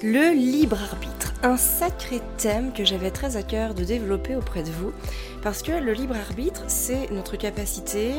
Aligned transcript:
Le 0.00 0.32
libre 0.32 0.78
arbitre, 0.80 1.34
un 1.42 1.56
sacré 1.56 2.20
thème 2.36 2.72
que 2.72 2.84
j'avais 2.84 3.10
très 3.10 3.36
à 3.36 3.42
cœur 3.42 3.74
de 3.74 3.82
développer 3.82 4.36
auprès 4.36 4.62
de 4.62 4.70
vous, 4.70 4.92
parce 5.42 5.60
que 5.60 5.72
le 5.72 5.92
libre 5.92 6.14
arbitre, 6.14 6.62
c'est 6.68 7.10
notre 7.10 7.36
capacité 7.36 8.12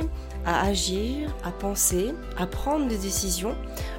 à 0.45 0.65
agir, 0.67 1.33
à 1.45 1.51
penser, 1.51 2.13
à 2.37 2.47
prendre 2.47 2.89
des 2.89 2.97
décisions 2.97 3.55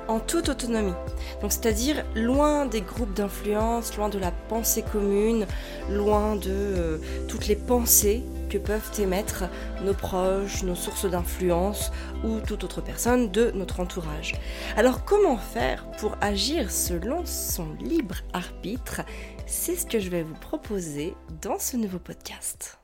en 0.09 0.21
toute 0.21 0.51
autonomie. 0.51 0.93
Donc 1.41 1.53
c'est-à-dire 1.53 2.05
loin 2.15 2.67
des 2.67 2.83
groupes 2.83 3.15
d'influence, 3.15 3.97
loin 3.97 4.11
de 4.11 4.19
la 4.19 4.31
pensée 4.31 4.83
commune, 4.83 5.47
loin 5.89 6.37
de 6.37 6.51
euh, 6.51 6.99
toutes 7.29 7.47
les 7.47 7.57
pensées 7.57 8.23
que 8.51 8.59
peuvent 8.59 8.91
émettre 8.99 9.45
nos 9.83 9.95
proches, 9.95 10.63
nos 10.63 10.75
sources 10.75 11.07
d'influence 11.07 11.91
ou 12.25 12.41
toute 12.41 12.65
autre 12.65 12.83
personne 12.83 13.31
de 13.31 13.51
notre 13.53 13.81
entourage. 13.81 14.35
Alors 14.77 15.05
comment 15.05 15.39
faire 15.39 15.87
pour 15.93 16.17
agir 16.21 16.71
selon 16.71 17.25
son 17.25 17.69
libre 17.81 18.17
arbitre? 18.35 19.03
C'est 19.47 19.77
ce 19.77 19.87
que 19.87 20.01
je 20.01 20.11
vais 20.11 20.23
vous 20.23 20.35
proposer 20.35 21.15
dans 21.41 21.59
ce 21.59 21.77
nouveau 21.77 21.99
podcast. 21.99 22.79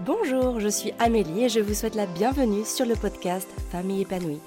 Bonjour, 0.00 0.60
je 0.60 0.68
suis 0.68 0.92
Amélie 0.98 1.44
et 1.44 1.48
je 1.48 1.60
vous 1.60 1.72
souhaite 1.72 1.94
la 1.94 2.04
bienvenue 2.04 2.64
sur 2.64 2.84
le 2.84 2.94
podcast 2.94 3.48
Famille 3.70 4.02
épanouie. 4.02 4.40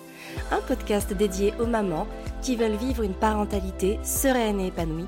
Un 0.52 0.62
podcast 0.62 1.14
dédié 1.14 1.54
aux 1.60 1.66
mamans 1.66 2.06
qui 2.44 2.56
veulent 2.56 2.76
vivre 2.76 3.02
une 3.02 3.16
parentalité 3.16 3.98
sereine 4.04 4.60
et 4.60 4.68
épanouie 4.68 5.08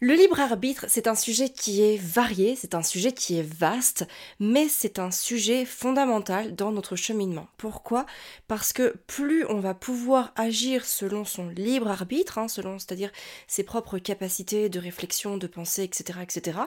Le 0.00 0.14
libre 0.14 0.38
arbitre, 0.38 0.86
c'est 0.86 1.08
un 1.08 1.16
sujet 1.16 1.48
qui 1.48 1.82
est 1.82 1.96
varié, 1.96 2.54
c'est 2.54 2.76
un 2.76 2.84
sujet 2.84 3.10
qui 3.10 3.36
est 3.36 3.42
vaste, 3.42 4.06
mais 4.38 4.68
c'est 4.68 5.00
un 5.00 5.10
sujet 5.10 5.64
fondamental 5.64 6.54
dans 6.54 6.70
notre 6.70 6.94
cheminement. 6.94 7.48
Pourquoi? 7.56 8.06
Parce 8.46 8.72
que 8.72 8.94
plus 9.08 9.44
on 9.46 9.58
va 9.58 9.74
pouvoir 9.74 10.32
agir 10.36 10.84
selon 10.84 11.24
son 11.24 11.48
libre 11.48 11.88
arbitre, 11.88 12.38
hein, 12.38 12.46
selon 12.46 12.78
c'est-à-dire 12.78 13.10
ses 13.48 13.64
propres 13.64 13.98
capacités 13.98 14.68
de 14.68 14.78
réflexion, 14.78 15.36
de 15.36 15.48
pensée, 15.48 15.82
etc., 15.82 16.20
etc., 16.22 16.58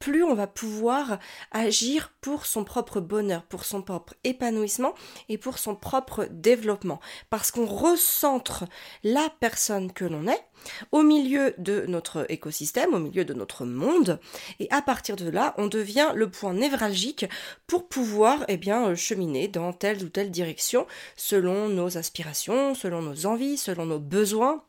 plus 0.00 0.24
on 0.24 0.34
va 0.34 0.48
pouvoir 0.48 1.20
agir 1.52 2.12
pour 2.20 2.46
son 2.46 2.64
propre 2.64 2.98
bonheur, 2.98 3.44
pour 3.44 3.64
son 3.64 3.82
propre 3.82 4.14
épanouissement 4.24 4.94
et 5.28 5.38
pour 5.38 5.58
son 5.58 5.76
propre 5.76 6.26
développement. 6.32 6.98
Parce 7.30 7.52
qu'on 7.52 7.66
recentre 7.66 8.64
la 9.04 9.28
personne 9.38 9.92
que 9.92 10.04
l'on 10.04 10.26
est 10.26 10.44
au 10.90 11.02
milieu 11.02 11.54
de 11.58 11.84
notre 11.86 12.26
écosystème, 12.30 12.94
au 12.94 12.98
milieu 12.98 13.24
de 13.24 13.34
notre 13.34 13.64
monde, 13.64 14.18
et 14.60 14.68
à 14.70 14.82
partir 14.82 15.16
de 15.16 15.28
là, 15.28 15.54
on 15.58 15.66
devient 15.66 16.10
le 16.14 16.30
point 16.30 16.54
névralgique 16.54 17.26
pour 17.66 17.88
pouvoir 17.88 18.44
eh 18.48 18.56
bien, 18.56 18.88
euh, 18.88 18.94
cheminer 18.94 19.48
dans 19.48 19.72
telle 19.72 20.02
ou 20.04 20.08
telle 20.08 20.30
direction 20.30 20.86
selon 21.16 21.68
nos 21.68 21.98
aspirations, 21.98 22.74
selon 22.74 23.02
nos 23.02 23.26
envies, 23.26 23.56
selon 23.56 23.86
nos 23.86 23.98
besoins 23.98 24.64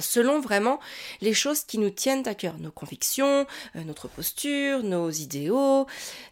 selon 0.00 0.40
vraiment 0.40 0.80
les 1.20 1.34
choses 1.34 1.64
qui 1.64 1.78
nous 1.78 1.90
tiennent 1.90 2.26
à 2.26 2.34
cœur, 2.34 2.58
nos 2.58 2.70
convictions, 2.70 3.46
euh, 3.76 3.84
notre 3.84 4.08
posture, 4.08 4.82
nos 4.82 5.10
idéaux, 5.10 5.86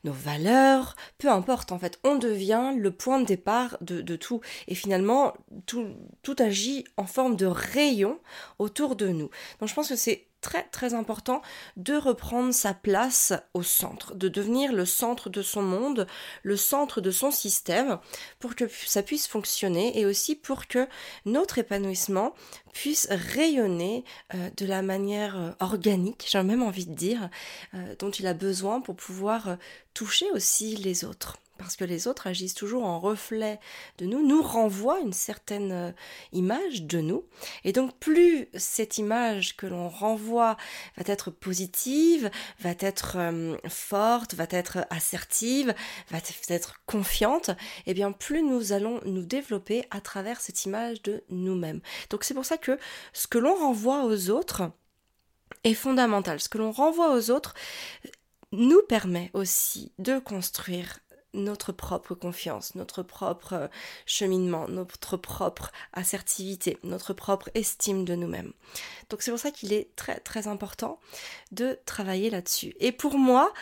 nos 0.04 0.12
valeurs, 0.12 0.96
peu 1.18 1.28
importe 1.28 1.72
en 1.72 1.78
fait, 1.78 1.98
on 2.04 2.16
devient 2.16 2.72
le 2.76 2.90
point 2.90 3.20
de 3.20 3.26
départ 3.26 3.76
de, 3.80 4.16
tout. 4.16 4.40
Et 4.68 4.74
finalement 4.74 5.34
tout, 5.66 5.86
tout 6.22 6.36
agit 6.38 6.84
en 6.96 7.06
forme 7.06 7.36
de 7.36 7.46
rayon 7.46 8.18
autour 8.58 8.96
de 8.96 9.08
nous. 9.08 9.30
Donc 9.60 9.68
je 9.68 9.74
pense 9.74 9.88
que 9.88 9.96
c'est 9.96 10.26
très 10.44 10.64
très 10.64 10.92
important 10.92 11.40
de 11.78 11.94
reprendre 11.94 12.52
sa 12.52 12.74
place 12.74 13.32
au 13.54 13.62
centre, 13.62 14.14
de 14.14 14.28
devenir 14.28 14.74
le 14.74 14.84
centre 14.84 15.30
de 15.30 15.40
son 15.40 15.62
monde, 15.62 16.06
le 16.42 16.58
centre 16.58 17.00
de 17.00 17.10
son 17.10 17.30
système, 17.30 17.98
pour 18.40 18.54
que 18.54 18.66
ça 18.68 19.02
puisse 19.02 19.26
fonctionner 19.26 19.98
et 19.98 20.04
aussi 20.04 20.36
pour 20.36 20.66
que 20.66 20.86
notre 21.24 21.56
épanouissement 21.56 22.34
puisse 22.74 23.08
rayonner 23.10 24.04
euh, 24.34 24.50
de 24.58 24.66
la 24.66 24.82
manière 24.82 25.38
euh, 25.38 25.50
organique, 25.60 26.26
j'ai 26.28 26.42
même 26.42 26.62
envie 26.62 26.86
de 26.86 26.94
dire, 26.94 27.30
euh, 27.72 27.94
dont 27.98 28.10
il 28.10 28.26
a 28.26 28.34
besoin 28.34 28.82
pour 28.82 28.96
pouvoir 28.96 29.56
toucher 29.94 30.30
aussi 30.32 30.76
les 30.76 31.06
autres 31.06 31.38
parce 31.58 31.76
que 31.76 31.84
les 31.84 32.08
autres 32.08 32.26
agissent 32.26 32.54
toujours 32.54 32.84
en 32.84 32.98
reflet 32.98 33.60
de 33.98 34.06
nous, 34.06 34.26
nous 34.26 34.42
renvoient 34.42 35.00
une 35.00 35.12
certaine 35.12 35.72
euh, 35.72 35.92
image 36.32 36.82
de 36.82 37.00
nous. 37.00 37.24
Et 37.64 37.72
donc 37.72 37.96
plus 37.98 38.48
cette 38.54 38.98
image 38.98 39.56
que 39.56 39.66
l'on 39.66 39.88
renvoie 39.88 40.56
va 40.96 41.04
être 41.06 41.30
positive, 41.30 42.30
va 42.60 42.74
être 42.78 43.16
euh, 43.16 43.56
forte, 43.68 44.34
va 44.34 44.46
être 44.50 44.86
assertive, 44.90 45.74
va 46.10 46.18
être 46.48 46.80
confiante, 46.86 47.50
et 47.50 47.90
eh 47.90 47.94
bien 47.94 48.12
plus 48.12 48.42
nous 48.42 48.72
allons 48.72 49.00
nous 49.04 49.24
développer 49.24 49.84
à 49.90 50.00
travers 50.00 50.40
cette 50.40 50.64
image 50.64 51.02
de 51.02 51.22
nous-mêmes. 51.30 51.80
Donc 52.10 52.24
c'est 52.24 52.34
pour 52.34 52.44
ça 52.44 52.58
que 52.58 52.78
ce 53.12 53.26
que 53.26 53.38
l'on 53.38 53.54
renvoie 53.54 54.04
aux 54.04 54.30
autres 54.30 54.70
est 55.64 55.74
fondamental. 55.74 56.40
Ce 56.40 56.48
que 56.48 56.58
l'on 56.58 56.72
renvoie 56.72 57.14
aux 57.14 57.30
autres 57.30 57.54
nous 58.52 58.82
permet 58.82 59.30
aussi 59.34 59.92
de 59.98 60.18
construire 60.18 60.98
notre 61.34 61.72
propre 61.72 62.14
confiance, 62.14 62.74
notre 62.74 63.02
propre 63.02 63.52
euh, 63.52 63.68
cheminement, 64.06 64.68
notre 64.68 65.16
propre 65.16 65.70
assertivité, 65.92 66.78
notre 66.82 67.12
propre 67.12 67.50
estime 67.54 68.04
de 68.04 68.14
nous-mêmes. 68.14 68.52
Donc 69.10 69.22
c'est 69.22 69.30
pour 69.30 69.40
ça 69.40 69.50
qu'il 69.50 69.72
est 69.72 69.94
très 69.96 70.20
très 70.20 70.48
important 70.48 70.98
de 71.52 71.78
travailler 71.84 72.30
là-dessus. 72.30 72.74
Et 72.80 72.92
pour 72.92 73.18
moi, 73.18 73.52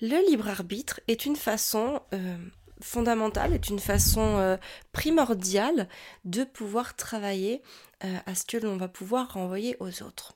le 0.00 0.28
libre 0.28 0.48
arbitre 0.48 1.00
est 1.08 1.24
une 1.24 1.36
façon 1.36 2.02
euh, 2.12 2.36
fondamentale, 2.82 3.54
est 3.54 3.68
une 3.68 3.80
façon 3.80 4.38
euh, 4.38 4.56
primordiale 4.92 5.88
de 6.24 6.44
pouvoir 6.44 6.96
travailler 6.96 7.62
à 8.24 8.34
ce 8.34 8.46
que 8.46 8.56
l'on 8.56 8.78
va 8.78 8.88
pouvoir 8.88 9.34
renvoyer 9.34 9.76
aux 9.78 10.02
autres. 10.02 10.32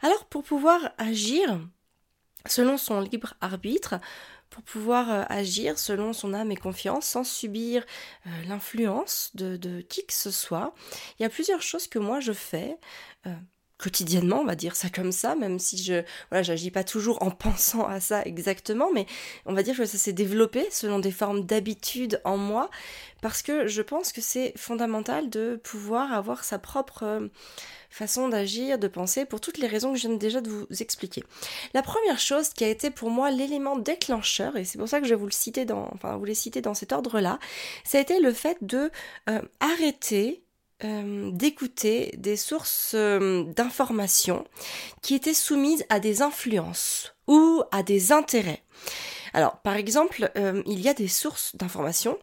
Alors 0.00 0.24
pour 0.24 0.42
pouvoir 0.42 0.80
agir 0.96 1.60
selon 2.46 2.76
son 2.76 3.00
libre 3.00 3.34
arbitre, 3.40 3.96
pour 4.52 4.62
pouvoir 4.62 5.10
euh, 5.10 5.24
agir 5.30 5.78
selon 5.78 6.12
son 6.12 6.34
âme 6.34 6.52
et 6.52 6.56
confiance 6.56 7.06
sans 7.06 7.24
subir 7.24 7.84
euh, 8.26 8.30
l'influence 8.46 9.30
de, 9.34 9.80
qui 9.80 10.04
que 10.06 10.12
ce 10.12 10.30
soit. 10.30 10.74
Il 11.18 11.22
y 11.22 11.26
a 11.26 11.30
plusieurs 11.30 11.62
choses 11.62 11.88
que 11.88 11.98
moi 11.98 12.20
je 12.20 12.32
fais. 12.32 12.78
Euh, 13.26 13.34
quotidiennement, 13.82 14.40
on 14.40 14.44
va 14.44 14.54
dire 14.54 14.76
ça 14.76 14.88
comme 14.88 15.10
ça, 15.10 15.34
même 15.34 15.58
si 15.58 15.82
je 15.82 16.04
voilà, 16.30 16.42
j'agis 16.42 16.70
pas 16.70 16.84
toujours 16.84 17.20
en 17.22 17.30
pensant 17.46 17.86
à 17.86 17.98
ça 18.00 18.22
exactement, 18.24 18.90
mais 18.94 19.06
on 19.44 19.54
va 19.54 19.62
dire 19.62 19.76
que 19.76 19.84
ça 19.84 19.98
s'est 19.98 20.12
développé 20.12 20.66
selon 20.70 21.00
des 21.00 21.10
formes 21.10 21.44
d'habitude 21.44 22.20
en 22.24 22.36
moi, 22.36 22.70
parce 23.20 23.42
que 23.42 23.66
je 23.66 23.82
pense 23.82 24.12
que 24.12 24.20
c'est 24.20 24.52
fondamental 24.56 25.30
de 25.30 25.60
pouvoir 25.62 26.12
avoir 26.12 26.44
sa 26.44 26.58
propre 26.58 27.02
euh, 27.02 27.28
façon 27.90 28.28
d'agir, 28.28 28.78
de 28.78 28.88
penser, 28.88 29.24
pour 29.24 29.40
toutes 29.40 29.58
les 29.58 29.66
raisons 29.66 29.92
que 29.92 29.98
je 29.98 30.06
viens 30.06 30.16
déjà 30.16 30.40
de 30.40 30.48
vous 30.48 30.66
expliquer. 30.80 31.24
La 31.74 31.82
première 31.82 32.18
chose 32.18 32.50
qui 32.50 32.64
a 32.64 32.68
été 32.68 32.90
pour 32.90 33.10
moi 33.10 33.30
l'élément 33.30 33.76
déclencheur, 33.76 34.56
et 34.56 34.64
c'est 34.64 34.78
pour 34.78 34.88
ça 34.88 35.00
que 35.00 35.06
je 35.06 35.10
vais 35.10 35.20
vous 35.20 35.26
le 35.26 35.32
citer 35.32 35.64
dans, 35.64 35.90
enfin 35.92 36.16
vous 36.16 36.24
les 36.24 36.34
citer 36.34 36.60
dans 36.60 36.74
cet 36.74 36.92
ordre-là, 36.92 37.40
ça 37.84 37.98
a 37.98 38.00
été 38.00 38.20
le 38.20 38.32
fait 38.32 38.58
de 38.62 38.90
euh, 39.28 39.42
arrêter 39.60 40.44
euh, 40.84 41.30
d'écouter 41.30 42.12
des 42.16 42.36
sources 42.36 42.92
euh, 42.94 43.44
d'informations 43.44 44.44
qui 45.00 45.14
étaient 45.14 45.34
soumises 45.34 45.84
à 45.90 46.00
des 46.00 46.22
influences 46.22 47.14
ou 47.28 47.62
à 47.70 47.82
des 47.82 48.10
intérêts. 48.10 48.64
Alors, 49.32 49.58
par 49.58 49.76
exemple, 49.76 50.30
euh, 50.36 50.62
il 50.66 50.80
y 50.80 50.88
a 50.88 50.94
des 50.94 51.08
sources 51.08 51.54
d'informations 51.56 52.18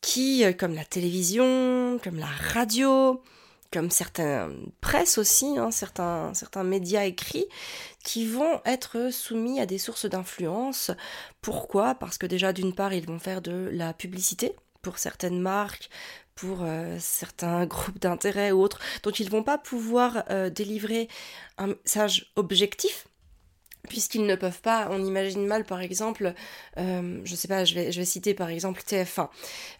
qui, 0.00 0.44
comme 0.56 0.74
la 0.74 0.84
télévision, 0.84 1.98
comme 2.04 2.18
la 2.18 2.26
radio, 2.26 3.20
comme 3.72 3.90
certaines 3.90 4.70
presses 4.80 5.18
aussi, 5.18 5.58
hein, 5.58 5.72
certains, 5.72 6.32
certains 6.34 6.62
médias 6.62 7.04
écrits, 7.04 7.46
qui 8.04 8.24
vont 8.24 8.60
être 8.64 9.10
soumis 9.10 9.58
à 9.58 9.66
des 9.66 9.78
sources 9.78 10.06
d'influence. 10.06 10.92
Pourquoi? 11.42 11.96
Parce 11.96 12.18
que 12.18 12.26
déjà, 12.26 12.52
d'une 12.52 12.72
part, 12.72 12.92
ils 12.92 13.06
vont 13.06 13.18
faire 13.18 13.42
de 13.42 13.68
la 13.72 13.92
publicité 13.92 14.54
pour 14.80 14.98
certaines 14.98 15.40
marques, 15.40 15.90
pour 16.34 16.62
euh, 16.62 16.96
certains 17.00 17.66
groupes 17.74 17.98
d'intérêt 17.98 18.52
ou 18.52 18.60
autres. 18.60 18.80
Donc 19.02 19.20
ils 19.20 19.30
vont 19.30 19.42
pas 19.42 19.58
pouvoir 19.58 20.24
euh, 20.30 20.50
délivrer 20.50 21.08
un 21.58 21.68
message 21.68 22.32
objectif 22.36 23.06
puisqu'ils 23.88 24.26
ne 24.26 24.34
peuvent 24.34 24.60
pas, 24.60 24.88
on 24.90 25.04
imagine 25.04 25.46
mal 25.46 25.64
par 25.64 25.80
exemple, 25.80 26.34
euh, 26.78 27.20
je 27.24 27.34
sais 27.34 27.48
pas, 27.48 27.64
je 27.64 27.74
vais, 27.74 28.04
citer 28.04 28.34
par 28.34 28.48
exemple 28.48 28.82
TF1. 28.82 29.28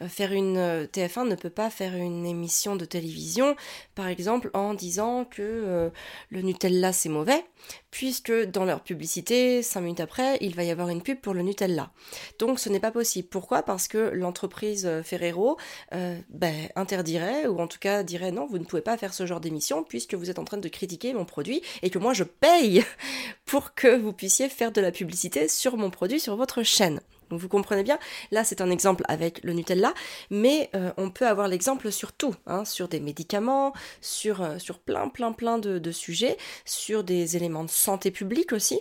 Euh, 0.02 0.08
faire 0.08 0.32
une 0.32 0.56
euh, 0.56 0.86
TF1 0.86 1.28
ne 1.28 1.34
peut 1.34 1.50
pas 1.50 1.70
faire 1.70 1.94
une 1.94 2.26
émission 2.26 2.76
de 2.76 2.84
télévision, 2.84 3.56
par 3.94 4.08
exemple, 4.08 4.50
en 4.54 4.74
disant 4.74 5.24
que 5.24 5.90
le 6.30 6.42
Nutella 6.42 6.92
c'est 6.92 7.08
mauvais, 7.08 7.44
puisque 7.90 8.32
dans 8.32 8.64
leur 8.64 8.80
publicité, 8.80 9.62
cinq 9.62 9.82
minutes 9.82 10.00
après, 10.00 10.38
il 10.40 10.54
va 10.54 10.64
y 10.64 10.70
avoir 10.70 10.88
une 10.88 11.02
pub 11.02 11.20
pour 11.20 11.34
le 11.34 11.42
Nutella. 11.42 11.90
Donc 12.38 12.58
ce 12.58 12.68
n'est 12.68 12.80
pas 12.80 12.90
possible. 12.90 13.28
Pourquoi? 13.28 13.62
Parce 13.62 13.88
que 13.88 14.10
l'entreprise 14.12 14.88
Ferrero 15.02 15.56
ben, 15.92 16.68
interdirait, 16.76 17.46
ou 17.46 17.60
en 17.60 17.66
tout 17.66 17.78
cas 17.78 18.02
dirait 18.02 18.32
non, 18.32 18.46
vous 18.46 18.58
ne 18.58 18.64
pouvez 18.64 18.82
pas 18.82 18.96
faire 18.96 19.14
ce 19.14 19.26
genre 19.26 19.40
d'émission, 19.40 19.84
puisque 19.84 20.14
vous 20.14 20.30
êtes 20.30 20.38
en 20.38 20.44
train 20.44 20.58
de 20.58 20.68
critiquer 20.68 21.14
mon 21.14 21.24
produit, 21.24 21.62
et 21.82 21.90
que 21.90 21.98
moi 21.98 22.12
je 22.12 22.24
paye 22.24 22.84
pour 23.44 23.74
que 23.74 23.93
vous 23.94 24.12
puissiez 24.12 24.48
faire 24.48 24.72
de 24.72 24.80
la 24.80 24.92
publicité 24.92 25.48
sur 25.48 25.76
mon 25.76 25.90
produit, 25.90 26.20
sur 26.20 26.36
votre 26.36 26.62
chaîne. 26.62 27.00
Donc 27.30 27.40
vous 27.40 27.48
comprenez 27.48 27.82
bien, 27.82 27.98
là 28.30 28.44
c'est 28.44 28.60
un 28.60 28.70
exemple 28.70 29.02
avec 29.08 29.42
le 29.42 29.54
Nutella, 29.54 29.94
mais 30.30 30.70
euh, 30.74 30.92
on 30.98 31.10
peut 31.10 31.26
avoir 31.26 31.48
l'exemple 31.48 31.90
sur 31.90 32.12
tout, 32.12 32.34
hein, 32.46 32.64
sur 32.64 32.88
des 32.88 33.00
médicaments, 33.00 33.72
sur, 34.00 34.42
euh, 34.42 34.58
sur 34.58 34.78
plein 34.78 35.08
plein 35.08 35.32
plein 35.32 35.58
de 35.58 35.90
sujets, 35.90 36.36
sur 36.64 37.02
des 37.02 37.36
éléments 37.36 37.64
de 37.64 37.70
santé 37.70 38.10
publique 38.10 38.52
aussi. 38.52 38.80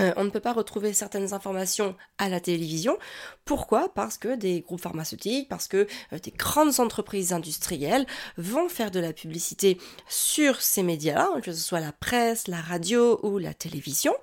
Euh, 0.00 0.12
on 0.16 0.24
ne 0.24 0.30
peut 0.30 0.40
pas 0.40 0.52
retrouver 0.52 0.92
certaines 0.92 1.34
informations 1.34 1.96
à 2.18 2.28
la 2.28 2.40
télévision. 2.40 2.98
Pourquoi? 3.44 3.92
Parce 3.94 4.16
que 4.16 4.36
des 4.36 4.60
groupes 4.60 4.80
pharmaceutiques, 4.80 5.48
parce 5.48 5.66
que 5.66 5.86
euh, 6.12 6.18
des 6.22 6.30
grandes 6.30 6.78
entreprises 6.78 7.32
industrielles 7.32 8.06
vont 8.36 8.68
faire 8.68 8.90
de 8.90 9.00
la 9.00 9.12
publicité 9.12 9.78
sur 10.08 10.60
ces 10.60 10.82
médias-là, 10.82 11.28
que 11.42 11.52
ce 11.52 11.60
soit 11.60 11.80
la 11.80 11.92
presse, 11.92 12.46
la 12.46 12.60
radio 12.60 13.18
ou 13.22 13.38
la 13.38 13.54
télévision. 13.54 14.14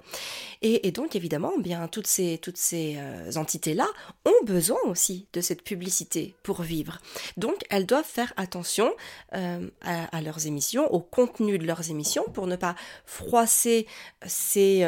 Et, 0.68 0.92
donc 0.92 1.16
évidemment, 1.16 1.54
bien 1.60 1.88
toutes 1.88 2.08
ces, 2.08 2.40
euh, 2.74 3.32
entités-là 3.36 3.88
ont 4.26 4.46
besoin 4.46 4.80
aussi 4.88 5.28
de 5.34 5.42
cette 5.42 5.62
publicité 5.62 6.34
pour 6.42 6.64
vivre. 6.64 7.00
Donc 7.38 7.56
elles 7.70 7.86
doivent 7.86 8.04
faire 8.04 8.34
attention 8.36 8.92
à, 9.32 10.22
leurs 10.22 10.48
émissions, 10.48 10.92
au 10.92 11.00
contenu 11.00 11.60
de 11.60 11.68
leurs 11.68 11.92
émissions, 11.92 12.24
pour 12.34 12.48
ne 12.48 12.56
pas 12.56 12.76
froisser 13.06 13.86
ces, 14.26 14.82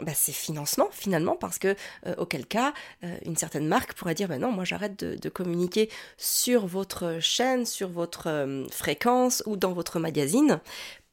bah, 0.00 0.14
ces 0.14 0.32
financements 0.32 0.88
finalement 0.90 1.36
parce 1.36 1.58
que 1.58 1.74
euh, 2.06 2.14
auquel 2.18 2.46
cas 2.46 2.72
euh, 3.02 3.16
une 3.24 3.36
certaine 3.36 3.66
marque 3.66 3.94
pourrait 3.94 4.14
dire 4.14 4.28
ben 4.28 4.40
non 4.40 4.52
moi 4.52 4.64
j'arrête 4.64 4.96
de, 4.96 5.28
communiquer 5.28 5.90
sur 6.16 6.66
votre 6.66 7.18
chaîne 7.20 7.66
sur 7.66 7.88
votre 7.88 8.28
euh, 8.28 8.66
fréquence 8.70 9.42
ou 9.46 9.56
dans 9.56 9.72
votre 9.72 9.98
magazine 9.98 10.60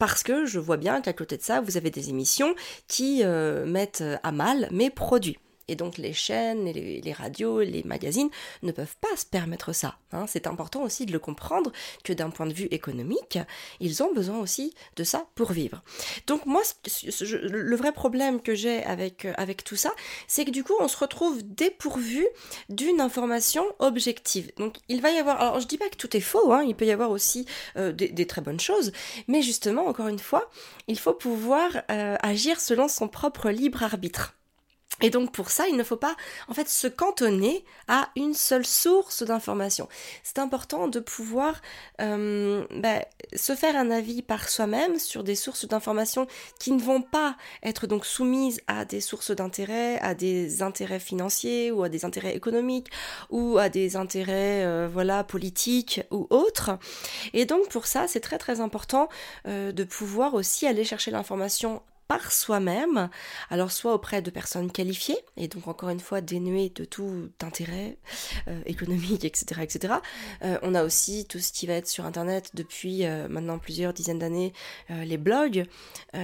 parce 0.01 0.23
que 0.23 0.47
je 0.47 0.57
vois 0.57 0.77
bien 0.77 0.99
qu'à 0.99 1.13
côté 1.13 1.37
de 1.37 1.43
ça 1.43 1.61
vous 1.61 1.77
avez 1.77 1.91
des 1.91 2.09
émissions 2.09 2.55
qui 2.87 3.23
mettent 3.23 4.03
à 4.23 4.31
mal 4.31 4.67
mes 4.71 4.89
produits 4.89 5.37
et 5.67 5.75
donc 5.75 5.97
les 5.97 6.13
chaînes, 6.13 6.65
les, 6.65 7.13
radios, 7.13 7.61
les 7.61 7.83
magazines 7.83 8.29
ne 8.63 8.71
peuvent 8.71 8.95
pas 8.99 9.15
se 9.15 9.25
permettre 9.25 9.73
ça. 9.73 9.97
Hein. 10.11 10.25
C'est 10.27 10.47
important 10.47 10.83
aussi 10.83 11.05
de 11.05 11.11
le 11.11 11.19
comprendre 11.19 11.71
que 12.03 12.13
d'un 12.13 12.29
point 12.29 12.45
de 12.45 12.53
vue 12.53 12.67
économique, 12.71 13.39
ils 13.79 14.03
ont 14.03 14.13
besoin 14.13 14.39
aussi 14.39 14.73
de 14.95 15.03
ça 15.03 15.25
pour 15.35 15.51
vivre. 15.51 15.81
Donc 16.27 16.45
moi, 16.45 16.61
le 17.23 17.75
vrai 17.75 17.91
problème 17.91 18.41
que 18.41 18.55
j'ai 18.55 18.83
avec, 18.83 19.25
euh, 19.25 19.33
avec 19.37 19.63
tout 19.63 19.75
ça, 19.75 19.91
c'est 20.27 20.45
que 20.45 20.51
du 20.51 20.63
coup, 20.63 20.73
on 20.79 20.87
se 20.87 20.97
retrouve 20.97 21.41
dépourvu 21.43 22.27
d'une 22.69 23.01
information 23.01 23.63
objective. 23.79 24.51
Donc 24.57 24.77
il 24.89 25.01
va 25.01 25.11
y 25.11 25.17
avoir, 25.17 25.39
alors 25.41 25.59
je 25.59 25.67
dis 25.67 25.77
pas 25.77 25.89
que 25.89 25.97
tout 25.97 26.15
est 26.15 26.21
faux, 26.21 26.51
hein. 26.53 26.63
il 26.63 26.75
peut 26.75 26.85
y 26.85 26.91
avoir 26.91 27.11
aussi 27.11 27.45
euh, 27.77 27.91
des, 27.91 28.27
très 28.27 28.41
bonnes 28.41 28.59
choses, 28.59 28.91
mais 29.27 29.41
justement, 29.41 29.87
encore 29.87 30.07
une 30.07 30.19
fois, 30.19 30.49
il 30.87 30.97
faut 30.97 31.13
pouvoir 31.13 31.69
euh, 31.89 32.15
agir 32.21 32.59
selon 32.59 32.87
son 32.87 33.07
propre 33.07 33.49
libre 33.49 33.83
arbitre. 33.83 34.35
Et 35.01 35.09
donc 35.09 35.31
pour 35.31 35.49
ça, 35.49 35.67
il 35.67 35.75
ne 35.75 35.83
faut 35.83 35.97
pas 35.97 36.15
en 36.47 36.53
fait 36.53 36.69
se 36.69 36.87
cantonner 36.87 37.63
à 37.87 38.09
une 38.15 38.33
seule 38.33 38.65
source 38.65 39.23
d'information. 39.23 39.87
C'est 40.23 40.39
important 40.39 40.87
de 40.87 40.99
pouvoir 40.99 41.61
euh, 41.99 42.65
bah, 42.75 43.05
se 43.35 43.55
faire 43.55 43.75
un 43.75 43.91
avis 43.91 44.21
par 44.21 44.49
soi-même 44.49 44.99
sur 44.99 45.23
des 45.23 45.35
sources 45.35 45.65
d'information 45.67 46.27
qui 46.59 46.71
ne 46.71 46.81
vont 46.81 47.01
pas 47.01 47.35
être 47.63 47.87
donc 47.87 48.05
soumises 48.05 48.61
à 48.67 48.85
des 48.85 49.01
sources 49.01 49.31
d'intérêt, 49.31 49.99
à 49.99 50.13
des 50.13 50.61
intérêts 50.61 50.99
financiers 50.99 51.71
ou 51.71 51.83
à 51.83 51.89
des 51.89 52.05
intérêts 52.05 52.35
économiques 52.35 52.89
ou 53.29 53.57
à 53.57 53.69
des 53.69 53.95
intérêts 53.95 54.65
euh, 54.65 54.87
voilà 54.91 55.23
politiques 55.23 56.01
ou 56.11 56.27
autres. 56.29 56.71
Et 57.33 57.45
donc 57.45 57.69
pour 57.69 57.85
ça, 57.85 58.07
c'est 58.07 58.19
très 58.19 58.37
très 58.37 58.59
important 58.59 59.09
euh, 59.47 59.71
de 59.71 59.83
pouvoir 59.83 60.33
aussi 60.33 60.67
aller 60.67 60.83
chercher 60.83 61.11
l'information 61.11 61.81
par 62.11 62.33
soi-même, 62.33 63.09
alors 63.49 63.71
soit 63.71 63.93
auprès 63.93 64.21
de 64.21 64.29
personnes 64.29 64.69
qualifiées, 64.69 65.19
et 65.37 65.47
donc 65.47 65.69
encore 65.69 65.87
une 65.87 66.01
fois 66.01 66.19
dénuées 66.19 66.69
de 66.75 66.83
tout 66.83 67.29
intérêt 67.41 67.95
euh, 68.49 68.59
économique, 68.65 69.23
etc. 69.23 69.61
etc. 69.61 69.93
Euh, 70.43 70.57
on 70.61 70.75
a 70.75 70.83
aussi 70.83 71.25
tout 71.25 71.39
ce 71.39 71.53
qui 71.53 71.67
va 71.67 71.75
être 71.75 71.87
sur 71.87 72.05
Internet 72.05 72.51
depuis 72.53 73.05
euh, 73.05 73.29
maintenant 73.29 73.59
plusieurs 73.59 73.93
dizaines 73.93 74.19
d'années, 74.19 74.51
les 74.89 75.17
blogs, 75.17 75.65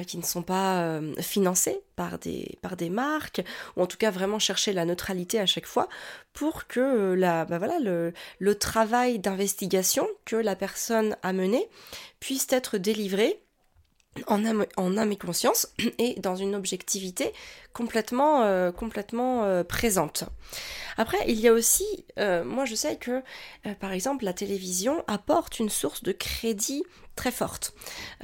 qui 0.06 0.18
ne 0.18 0.24
sont 0.24 0.42
pas 0.42 1.00
financés 1.22 1.80
par 1.96 2.20
des, 2.20 2.58
par 2.62 2.76
des 2.76 2.90
marques, 2.90 3.42
ou 3.78 3.82
en 3.82 3.88
tout 3.88 3.98
cas 3.98 4.12
vraiment 4.12 4.40
chercher 4.40 4.74
la 4.74 4.84
neutralité 4.84 5.40
à 5.40 5.46
chaque 5.46 5.66
fois 5.66 5.88
pour 6.34 6.68
que 6.68 7.14
la, 7.14 7.46
bah 7.46 7.60
voilà, 7.60 7.80
le, 7.80 8.14
le 8.40 8.56
travail 8.56 9.20
d'investigation 9.20 10.06
que 10.26 10.36
la 10.36 10.58
personne 10.58 11.16
a 11.24 11.32
mené 11.32 11.70
puisse 12.20 12.48
être 12.52 12.78
délivré 12.78 13.42
en 14.26 14.46
âme, 14.46 14.66
en 14.78 15.12
et 15.12 15.18
conscience 15.18 15.68
et 16.00 16.20
dans 16.20 16.36
une 16.36 16.56
objectivité 16.56 17.34
complètement, 17.74 18.44
euh, 18.44 18.72
complètement 18.72 19.44
euh, 19.44 19.64
présente. 19.64 20.24
Après, 20.98 21.20
il 21.28 21.40
y 21.40 21.48
a 21.48 21.54
aussi, 21.54 21.86
euh, 22.18 22.44
moi 22.44 22.66
je 22.66 22.74
sais 22.74 22.96
que 22.96 23.22
par 23.80 23.92
exemple 23.92 24.26
la 24.26 24.34
télévision 24.34 25.04
apporte 25.08 25.60
une 25.60 25.70
source 25.70 26.02
de 26.02 26.12
crédit 26.12 26.84
très 27.16 27.32
forte. 27.32 27.76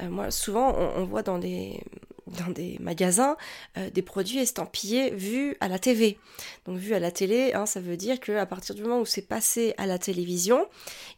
moi 0.02 0.30
souvent 0.30 0.74
on, 0.76 1.04
voit 1.04 1.22
dans 1.22 1.38
des, 1.38 1.80
dans 2.26 2.50
des 2.50 2.78
magasins 2.80 3.36
euh, 3.76 3.90
des 3.90 4.02
produits 4.02 4.38
estampillés 4.38 5.10
vus 5.10 5.56
à 5.60 5.68
la 5.68 5.78
TV. 5.78 6.18
Donc 6.66 6.78
vus 6.78 6.94
à 6.94 6.98
la 6.98 7.10
télé, 7.10 7.52
hein, 7.52 7.66
ça 7.66 7.80
veut 7.80 7.96
dire 7.96 8.20
qu'à 8.20 8.46
partir 8.46 8.74
du 8.74 8.82
moment 8.82 9.00
où 9.00 9.06
c'est 9.06 9.26
passé 9.26 9.74
à 9.76 9.86
la 9.86 9.98
télévision, 9.98 10.66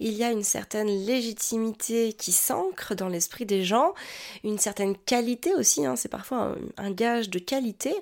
il 0.00 0.14
y 0.14 0.24
a 0.24 0.30
une 0.30 0.42
certaine 0.42 0.88
légitimité 0.88 2.12
qui 2.12 2.32
s'ancre 2.32 2.94
dans 2.94 3.08
l'esprit 3.08 3.46
des 3.46 3.62
gens, 3.62 3.94
une 4.42 4.58
certaine 4.58 4.96
qualité 4.96 5.54
aussi, 5.54 5.86
hein, 5.86 5.96
c'est 5.96 6.08
parfois 6.08 6.56
un, 6.76 6.90
gage 6.90 7.28
de 7.30 7.38
qualité. 7.38 7.94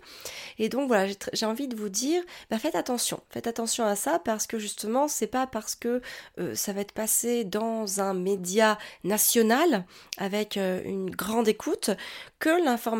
Et 0.58 0.68
donc 0.68 0.88
voilà, 0.88 1.12
j'ai 1.32 1.46
envie 1.46 1.68
de 1.68 1.76
vous 1.76 1.88
dire, 1.88 2.22
bah, 2.50 2.58
faites 2.58 2.76
attention, 2.76 3.20
faites 3.30 3.46
attention 3.46 3.84
à 3.84 3.96
ça 3.96 4.18
parce 4.18 4.46
que 4.46 4.58
justement, 4.58 5.08
c'est 5.08 5.26
pas 5.26 5.46
parce 5.46 5.74
que 5.74 6.00
euh, 6.38 6.54
ça 6.54 6.72
va 6.72 6.80
être 6.80 6.92
passé 6.92 7.44
dans 7.44 8.00
un 8.00 8.14
média 8.14 8.78
national 9.02 9.84
avec 10.16 10.56
euh, 10.56 10.80
une 10.84 11.10
grande 11.10 11.48
écoute 11.48 11.90
que 12.38 12.64
l'information 12.64 12.93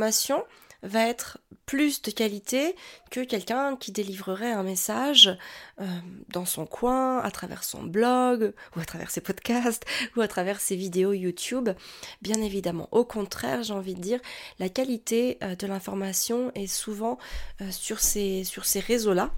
va 0.84 1.08
être 1.08 1.38
plus 1.66 2.02
de 2.02 2.10
qualité 2.10 2.76
que 3.10 3.20
quelqu'un 3.20 3.76
qui 3.76 3.90
délivrerait 3.90 4.52
un 4.52 4.62
message 4.62 5.36
euh, 5.80 5.86
dans 6.28 6.44
son 6.44 6.66
coin, 6.66 7.20
à 7.20 7.30
travers 7.30 7.64
son 7.64 7.82
blog, 7.82 8.52
ou 8.76 8.80
à 8.80 8.84
travers 8.84 9.10
ses 9.10 9.22
podcasts, 9.22 9.84
ou 10.16 10.20
à 10.20 10.28
travers 10.28 10.60
ses 10.60 10.76
vidéos 10.76 11.12
YouTube. 11.12 11.70
Bien 12.20 12.40
évidemment, 12.42 12.88
au 12.92 13.04
contraire, 13.04 13.62
j'ai 13.62 13.72
envie 13.72 13.94
de 13.94 14.00
dire, 14.00 14.20
la 14.58 14.68
qualité 14.68 15.38
euh, 15.42 15.56
de 15.56 15.66
l'information 15.66 16.52
est 16.54 16.66
souvent 16.66 17.18
euh, 17.62 17.70
sur 17.70 18.00
ces, 18.00 18.44
sur 18.44 18.66
ces 18.66 18.80
réseaux-là, 18.80 19.30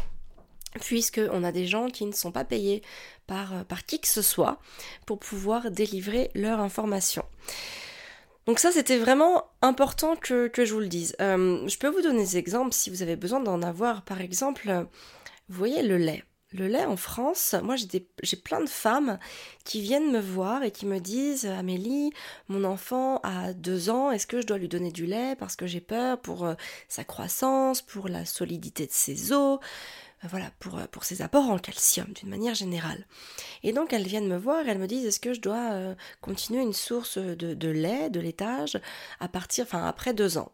puisqu'on 0.80 1.44
a 1.44 1.52
des 1.52 1.66
gens 1.66 1.88
qui 1.88 2.04
ne 2.06 2.12
sont 2.12 2.32
pas 2.32 2.44
payés 2.44 2.82
par, 3.26 3.64
par 3.66 3.86
qui 3.86 4.00
que 4.00 4.08
ce 4.08 4.22
soit 4.22 4.58
pour 5.06 5.18
pouvoir 5.18 5.70
délivrer 5.70 6.30
leur 6.34 6.60
information. 6.60 7.24
Donc 8.46 8.60
ça, 8.60 8.70
c'était 8.70 8.98
vraiment 8.98 9.44
important 9.60 10.14
que, 10.14 10.50
je 10.56 10.72
vous 10.72 10.80
le 10.80 10.86
dise. 10.86 11.16
Euh, 11.20 11.66
je 11.66 11.78
peux 11.78 11.88
vous 11.88 12.02
donner 12.02 12.22
des 12.22 12.36
exemples 12.36 12.72
si 12.72 12.90
vous 12.90 13.02
avez 13.02 13.16
besoin 13.16 13.40
d'en 13.40 13.60
avoir. 13.60 14.02
Par 14.02 14.20
exemple, 14.20 14.86
vous 15.48 15.58
voyez 15.58 15.82
le 15.82 15.96
lait. 15.96 16.24
Le 16.52 16.68
lait 16.68 16.84
en 16.84 16.96
France, 16.96 17.56
moi 17.64 17.74
j'ai 17.74 18.36
plein 18.36 18.60
de 18.60 18.68
femmes 18.68 19.18
qui 19.64 19.80
viennent 19.80 20.12
me 20.12 20.20
voir 20.20 20.62
et 20.62 20.70
qui 20.70 20.86
me 20.86 21.00
disent 21.00 21.44
Amélie, 21.44 22.12
mon 22.48 22.62
enfant 22.62 23.18
a 23.24 23.52
deux 23.52 23.90
ans, 23.90 24.12
est-ce 24.12 24.28
que 24.28 24.40
je 24.40 24.46
dois 24.46 24.56
lui 24.56 24.68
donner 24.68 24.92
du 24.92 25.06
lait 25.06 25.34
parce 25.36 25.56
que 25.56 25.66
j'ai 25.66 25.80
peur 25.80 26.20
pour 26.20 26.46
euh, 26.46 26.54
sa 26.88 27.02
croissance, 27.02 27.82
pour 27.82 28.08
la 28.08 28.24
solidité 28.24 28.86
de 28.86 28.92
ses 28.92 29.32
os? 29.32 29.58
euh, 29.58 30.05
voilà, 30.26 30.50
pour, 30.58 30.78
euh, 30.78 30.86
pour 30.90 31.04
ses 31.04 31.22
apports 31.22 31.48
en 31.50 31.58
calcium 31.58 32.12
d'une 32.12 32.28
manière 32.28 32.54
générale. 32.54 33.06
Et 33.62 33.72
donc 33.72 33.92
elles 33.92 34.06
viennent 34.06 34.28
me 34.28 34.36
voir, 34.36 34.68
elles 34.68 34.78
me 34.78 34.86
disent 34.86 35.06
est-ce 35.06 35.20
que 35.20 35.34
je 35.34 35.40
dois 35.40 35.72
euh, 35.72 35.94
continuer 36.20 36.62
une 36.62 36.72
source 36.72 37.18
de, 37.18 37.68
lait, 37.68 38.10
de 38.10 38.20
laitage, 38.20 38.80
à 39.20 39.28
partir, 39.28 39.64
enfin 39.64 39.86
après 39.86 40.14
deux 40.14 40.38
ans? 40.38 40.52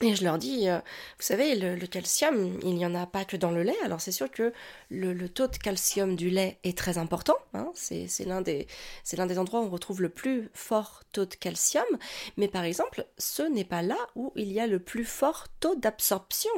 Et 0.00 0.16
je 0.16 0.24
leur 0.24 0.38
dis, 0.38 0.68
euh, 0.68 0.78
vous 0.78 1.22
savez, 1.22 1.54
le, 1.54 1.86
calcium, 1.86 2.58
il 2.64 2.74
n'y 2.74 2.84
en 2.84 2.96
a 2.96 3.06
pas 3.06 3.24
que 3.24 3.36
dans 3.36 3.52
le 3.52 3.62
lait. 3.62 3.76
Alors 3.84 4.00
c'est 4.00 4.10
sûr 4.12 4.28
que 4.28 4.52
le, 4.90 5.28
taux 5.28 5.46
de 5.46 5.56
calcium 5.56 6.16
du 6.16 6.30
lait 6.30 6.58
est 6.64 6.76
très 6.76 6.98
important. 6.98 7.36
Hein. 7.54 7.70
c'est 7.74 8.08
l'un 8.26 8.40
des, 8.40 8.66
des 9.12 9.38
endroits 9.38 9.60
où 9.60 9.66
on 9.66 9.70
retrouve 9.70 10.02
le 10.02 10.08
plus 10.08 10.50
fort 10.52 11.02
taux 11.12 11.26
de 11.26 11.34
calcium. 11.34 11.84
Mais 12.36 12.48
par 12.48 12.64
exemple, 12.64 13.06
ce 13.18 13.42
n'est 13.42 13.64
pas 13.64 13.82
là 13.82 13.96
où 14.16 14.32
il 14.34 14.50
y 14.52 14.58
a 14.58 14.66
le 14.66 14.80
plus 14.80 15.04
fort 15.04 15.46
taux 15.60 15.76
d'absorption 15.76 16.50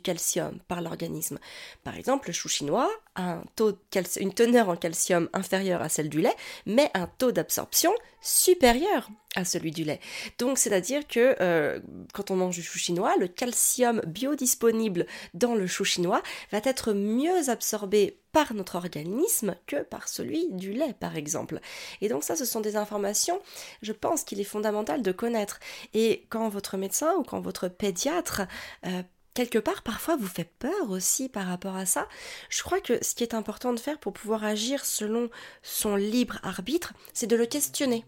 calcium 0.00 0.58
par 0.68 0.80
l'organisme. 0.80 1.38
Par 1.82 1.96
exemple, 1.96 2.28
le 2.28 2.32
chou 2.32 2.48
chinois 2.48 2.90
a 3.14 3.34
un 3.34 3.44
taux 3.56 3.78
une 4.16 4.34
teneur 4.34 4.68
en 4.68 4.76
calcium 4.76 5.28
inférieure 5.32 5.82
à 5.82 5.88
celle 5.88 6.08
du 6.08 6.20
lait, 6.20 6.34
mais 6.66 6.90
un 6.94 7.06
taux 7.06 7.32
d'absorption 7.32 7.92
supérieur 8.20 9.08
à 9.36 9.44
celui 9.44 9.70
du 9.70 9.84
lait. 9.84 10.00
Donc, 10.38 10.58
c'est-à-dire 10.58 11.06
que 11.06 11.36
euh, 11.40 11.80
quand 12.12 12.30
on 12.30 12.36
mange 12.36 12.54
du 12.54 12.62
chou 12.62 12.78
chinois, 12.78 13.14
le 13.18 13.28
calcium 13.28 14.00
biodisponible 14.06 15.06
dans 15.34 15.54
le 15.54 15.66
chou 15.66 15.84
chinois 15.84 16.22
va 16.50 16.60
être 16.64 16.92
mieux 16.92 17.50
absorbé 17.50 18.18
par 18.32 18.52
notre 18.52 18.74
organisme 18.74 19.54
que 19.66 19.82
par 19.82 20.08
celui 20.08 20.48
du 20.50 20.72
lait, 20.72 20.94
par 20.98 21.16
exemple. 21.16 21.60
Et 22.00 22.08
donc 22.08 22.24
ça, 22.24 22.34
ce 22.34 22.44
sont 22.44 22.60
des 22.60 22.76
informations, 22.76 23.40
je 23.80 23.92
pense 23.92 24.24
qu'il 24.24 24.40
est 24.40 24.44
fondamental 24.44 25.02
de 25.02 25.12
connaître. 25.12 25.60
Et 25.94 26.26
quand 26.30 26.48
votre 26.48 26.76
médecin 26.76 27.14
ou 27.16 27.22
quand 27.22 27.40
votre 27.40 27.68
pédiatre 27.68 28.42
euh, 28.86 29.02
quelque 29.34 29.58
part 29.58 29.82
parfois 29.82 30.16
vous 30.16 30.28
fait 30.28 30.50
peur 30.58 30.90
aussi 30.90 31.28
par 31.28 31.46
rapport 31.46 31.76
à 31.76 31.86
ça. 31.86 32.08
Je 32.48 32.62
crois 32.62 32.80
que 32.80 33.04
ce 33.04 33.14
qui 33.14 33.22
est 33.22 33.34
important 33.34 33.72
de 33.72 33.80
faire 33.80 33.98
pour 33.98 34.12
pouvoir 34.12 34.44
agir 34.44 34.84
selon 34.84 35.28
son 35.62 35.96
libre 35.96 36.38
arbitre, 36.42 36.94
c'est 37.12 37.26
de 37.26 37.36
le 37.36 37.46
questionner. 37.46 38.04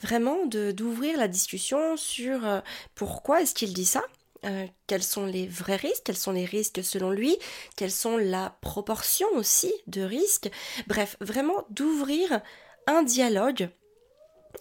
Vraiment 0.00 0.46
d'ouvrir 0.46 1.18
la 1.18 1.28
discussion 1.28 1.96
sur 1.96 2.46
euh, 2.46 2.60
pourquoi 2.94 3.42
est-ce 3.42 3.54
qu'il 3.54 3.72
dit 3.72 3.86
ça 3.86 4.02
euh, 4.44 4.66
quels 4.86 5.02
sont 5.02 5.26
les 5.26 5.48
vrais 5.48 5.76
risques, 5.76 6.02
quels 6.04 6.16
sont 6.16 6.30
les 6.30 6.44
risques 6.44 6.84
selon 6.84 7.10
lui, 7.10 7.36
quelles 7.74 7.90
sont 7.90 8.16
la 8.16 8.56
proportion 8.60 9.26
aussi 9.34 9.72
de 9.86 10.02
risques. 10.02 10.50
Bref, 10.86 11.16
vraiment 11.20 11.64
d'ouvrir 11.70 12.40
un 12.86 13.02
dialogue 13.02 13.70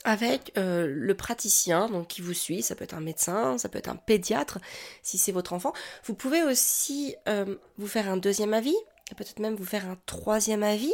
avec 0.03 0.51
euh, 0.57 0.85
le 0.87 1.13
praticien 1.15 1.87
donc 1.87 2.07
qui 2.07 2.21
vous 2.21 2.33
suit, 2.33 2.61
ça 2.61 2.75
peut 2.75 2.83
être 2.83 2.95
un 2.95 3.01
médecin, 3.01 3.57
ça 3.57 3.69
peut 3.69 3.77
être 3.77 3.89
un 3.89 3.95
pédiatre 3.95 4.59
si 5.01 5.17
c'est 5.17 5.31
votre 5.31 5.53
enfant. 5.53 5.73
Vous 6.05 6.13
pouvez 6.13 6.43
aussi 6.43 7.15
euh, 7.27 7.55
vous 7.77 7.87
faire 7.87 8.09
un 8.09 8.17
deuxième 8.17 8.53
avis, 8.53 8.75
peut-être 9.15 9.39
même 9.39 9.55
vous 9.55 9.65
faire 9.65 9.87
un 9.89 9.97
troisième 10.05 10.63
avis. 10.63 10.93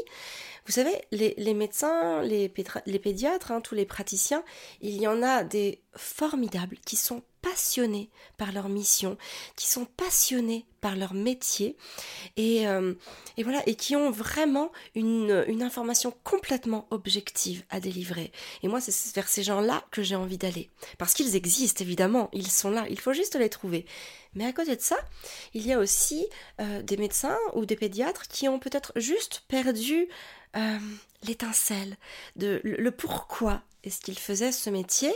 Vous 0.65 0.74
savez, 0.74 0.93
les, 1.12 1.53
médecins, 1.53 2.22
les, 2.22 2.48
pédiatres, 2.48 3.51
hein, 3.51 3.62
tous 3.62 3.74
les 3.74 3.86
praticiens, 3.86 4.43
il 4.81 5.01
y 5.01 5.08
en 5.08 5.24
a 5.24 5.43
des 5.43 5.81
formidables 5.96 6.77
qui 6.86 6.96
sont 6.96 7.24
passionnés 7.42 8.10
par 8.38 8.52
leur 8.52 8.70
mission, 8.70 9.18
qui 9.56 9.68
sont 9.68 9.86
passionnés 9.86 10.66
par 10.80 10.96
leur 10.96 11.14
métier 11.14 11.78
et, 12.38 12.68
euh, 12.68 12.94
et 13.38 13.44
voilà 13.44 13.62
et 13.68 13.76
qui 13.76 13.96
ont 13.96 14.10
vraiment 14.10 14.72
une, 14.96 15.44
une, 15.48 15.62
information 15.62 16.14
complètement 16.24 16.88
objective 16.90 17.64
à 17.70 17.80
délivrer. 17.80 18.32
Et 18.64 18.68
moi, 18.68 18.82
c'est 18.82 19.16
vers 19.16 19.28
ces 19.28 19.44
gens-là 19.44 19.84
que 19.92 20.02
j'ai 20.02 20.16
envie 20.16 20.40
d'aller. 20.40 20.70
Parce 20.98 21.14
qu'ils 21.14 21.36
existent, 21.36 21.84
évidemment, 21.84 22.30
ils 22.34 22.50
sont 22.50 22.72
là, 22.72 22.86
il 22.90 23.00
faut 23.00 23.14
juste 23.14 23.36
les 23.36 23.50
trouver. 23.50 23.86
Mais 24.34 24.46
à 24.46 24.54
côté 24.54 24.76
de 24.76 24.82
ça, 24.82 24.98
il 25.54 25.66
y 25.66 25.74
a 25.74 25.80
aussi 25.80 26.26
euh, 26.60 26.82
des 26.82 26.98
médecins 26.98 27.38
ou 27.54 27.66
des 27.66 27.76
pédiatres 27.76 28.28
qui 28.28 28.48
ont 28.48 28.60
peut-être 28.60 28.92
juste 28.96 29.44
perdu 29.48 30.08
euh, 30.56 30.80
l'étincelle, 31.24 31.98
de 32.36 32.60
le 32.64 32.92
pourquoi 32.92 33.62
est-ce 33.84 34.02
qu'ils 34.02 34.20
faisaient 34.20 34.52
ce 34.52 34.70
métier 34.70 35.14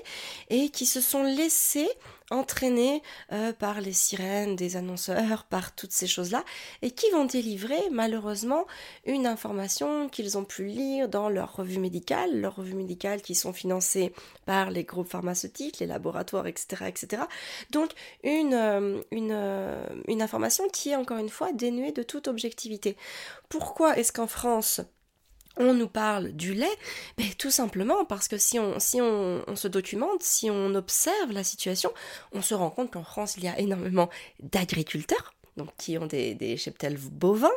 et 0.49 0.69
qui 0.69 0.85
se 0.85 1.01
sont 1.01 1.23
laissés 1.23 1.89
entraîner 2.31 3.01
euh, 3.31 3.53
par 3.53 3.81
les 3.81 3.93
sirènes 3.93 4.55
des 4.55 4.77
annonceurs, 4.77 5.43
par 5.43 5.75
toutes 5.75 5.91
ces 5.91 6.07
choses-là, 6.07 6.43
et 6.81 6.91
qui 6.91 7.09
vont 7.11 7.25
délivrer 7.25 7.81
malheureusement 7.91 8.65
une 9.05 9.27
information 9.27 10.09
qu'ils 10.09 10.37
ont 10.37 10.45
pu 10.45 10.65
lire 10.65 11.07
dans 11.07 11.29
leur 11.29 11.55
revue 11.55 11.79
médicale, 11.79 12.39
leurs 12.39 12.55
revues 12.55 12.73
médicales 12.73 13.21
qui 13.21 13.35
sont 13.35 13.53
financées 13.53 14.13
par 14.45 14.71
les 14.71 14.83
groupes 14.83 15.09
pharmaceutiques, 15.09 15.79
les 15.79 15.85
laboratoires, 15.85 16.47
etc. 16.47 16.85
etc. 16.87 17.23
Donc 17.71 17.91
euh, 18.25 19.01
euh, 19.13 19.85
une 20.07 20.21
information 20.21 20.67
qui 20.69 20.89
est 20.89 20.95
encore 20.95 21.17
une 21.17 21.29
fois 21.29 21.51
dénuée 21.51 21.91
de 21.91 22.03
toute 22.03 22.27
objectivité. 22.27 22.97
Pourquoi 23.49 23.97
est-ce 23.97 24.11
qu'en 24.11 24.27
France, 24.27 24.81
on 25.57 25.73
nous 25.73 25.87
parle 25.87 26.31
du 26.31 26.53
lait, 26.53 26.77
tout 27.37 27.51
simplement 27.51 28.05
parce 28.05 28.27
que 28.27 28.37
si 28.37 28.59
on, 28.59 28.79
si 28.79 29.01
on, 29.01 29.43
se 29.55 29.67
documente, 29.67 30.21
si 30.21 30.49
on 30.49 30.75
observe 30.75 31.31
la 31.31 31.43
situation, 31.43 31.91
on 32.31 32.41
se 32.41 32.53
rend 32.53 32.69
compte 32.69 32.91
qu'en 32.91 33.03
France, 33.03 33.35
il 33.37 33.43
y 33.43 33.47
a 33.47 33.57
énormément 33.59 34.09
d'agriculteurs, 34.41 35.33
donc 35.57 35.69
qui 35.77 35.97
ont 35.97 36.05
des, 36.05 36.35
des, 36.35 36.57
cheptels 36.57 36.97
bovins, 36.97 37.49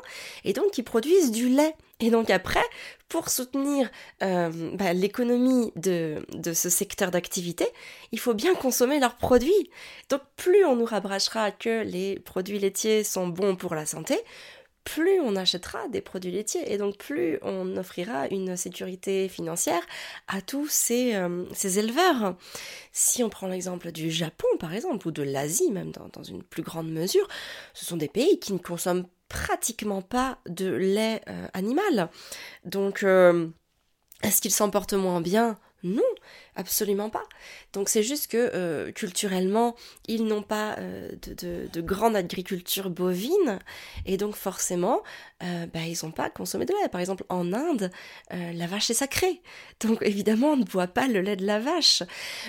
et 0.45 0.53
donc 0.53 0.71
qui 0.71 0.83
produisent 0.83 1.33
du 1.33 1.49
lait. 1.49 1.75
Et 2.01 2.11
donc 2.11 2.31
après, 2.31 2.63
pour 3.09 3.29
soutenir 3.29 3.91
euh, 4.23 4.51
bah, 4.75 4.93
l'économie 4.93 5.73
de, 5.75 6.25
de 6.33 6.53
ce 6.53 6.69
secteur 6.69 7.11
d'activité, 7.11 7.67
il 8.13 8.21
faut 8.21 8.35
bien 8.35 8.55
consommer 8.55 9.01
leurs 9.01 9.17
produits. 9.17 9.71
Donc 10.09 10.21
plus 10.37 10.65
on 10.65 10.77
nous 10.77 10.85
rabâchera 10.85 11.51
que 11.51 11.83
les 11.83 12.21
produits 12.21 12.61
laitiers 12.61 13.03
sont 13.03 13.27
bons 13.27 13.57
pour 13.57 13.75
la 13.75 13.85
santé, 13.85 14.17
plus 14.89 15.21
on 15.21 15.37
achètera 15.37 15.87
des 15.89 16.01
produits 16.01 16.31
laitiers 16.31 16.73
et 16.73 16.79
donc 16.79 16.97
plus 16.97 17.39
on 17.43 17.77
offrira 17.77 18.27
une 18.29 18.57
sécurité 18.57 19.29
financière 19.29 19.83
à 20.29 20.41
tous 20.41 20.67
ces, 20.69 21.15
euh, 21.15 21.45
éleveurs. 21.63 22.37
Si 22.93 23.23
on 23.23 23.29
prend 23.29 23.49
l'exemple 23.49 23.93
du 23.93 24.11
Japon 24.11 24.47
par 24.59 24.73
exemple, 24.73 25.07
ou 25.07 25.11
de 25.11 25.23
l'Asie 25.23 25.71
même 25.73 25.93
dans, 25.93 26.23
une 26.23 26.43
plus 26.43 26.63
grande 26.63 26.91
mesure, 26.91 27.29
ce 27.75 27.85
sont 27.85 27.99
des 27.99 28.09
pays 28.09 28.41
qui 28.41 28.55
ne 28.55 28.59
consomment 28.59 29.07
pratiquement 29.29 30.01
pas 30.01 30.39
de 30.49 30.71
lait 30.71 31.21
euh, 31.29 31.49
animal. 31.53 32.09
Donc 32.65 33.03
euh, 33.03 33.47
est-ce 34.23 34.41
qu'ils 34.41 34.53
s'en 34.53 34.71
portent 34.71 34.95
moins 34.95 35.21
bien? 35.21 35.59
Non, 35.83 36.03
absolument 36.59 37.09
pas. 37.09 37.23
Donc 37.73 37.89
c'est 37.89 38.03
juste 38.03 38.27
que 38.27 38.51
euh, 38.55 38.91
culturellement, 38.93 39.77
ils 40.09 40.25
n'ont 40.25 40.43
pas 40.43 40.75
euh, 40.79 41.11
de, 41.73 41.81
grande 41.81 42.17
agriculture 42.17 42.91
bovine 42.91 43.61
et 44.05 44.17
donc 44.17 44.35
forcément, 44.35 45.03
euh, 45.45 45.67
bah, 45.73 45.81
ils 45.87 45.97
n'ont 46.03 46.11
pas 46.11 46.29
consommé 46.29 46.67
de 46.67 46.73
lait. 46.73 46.89
Par 46.89 47.01
exemple, 47.01 47.25
en 47.29 47.53
Inde, 47.53 47.91
la 48.31 48.67
vache 48.67 48.91
est 48.91 48.95
sacrée. 48.95 49.41
Donc 49.81 50.03
évidemment, 50.03 50.49
on 50.49 50.57
ne 50.57 50.65
boit 50.65 50.89
pas 50.89 51.07
le 51.07 51.21
lait 51.21 51.37
de 51.37 51.47
la 51.47 51.61
vache. 51.61 52.03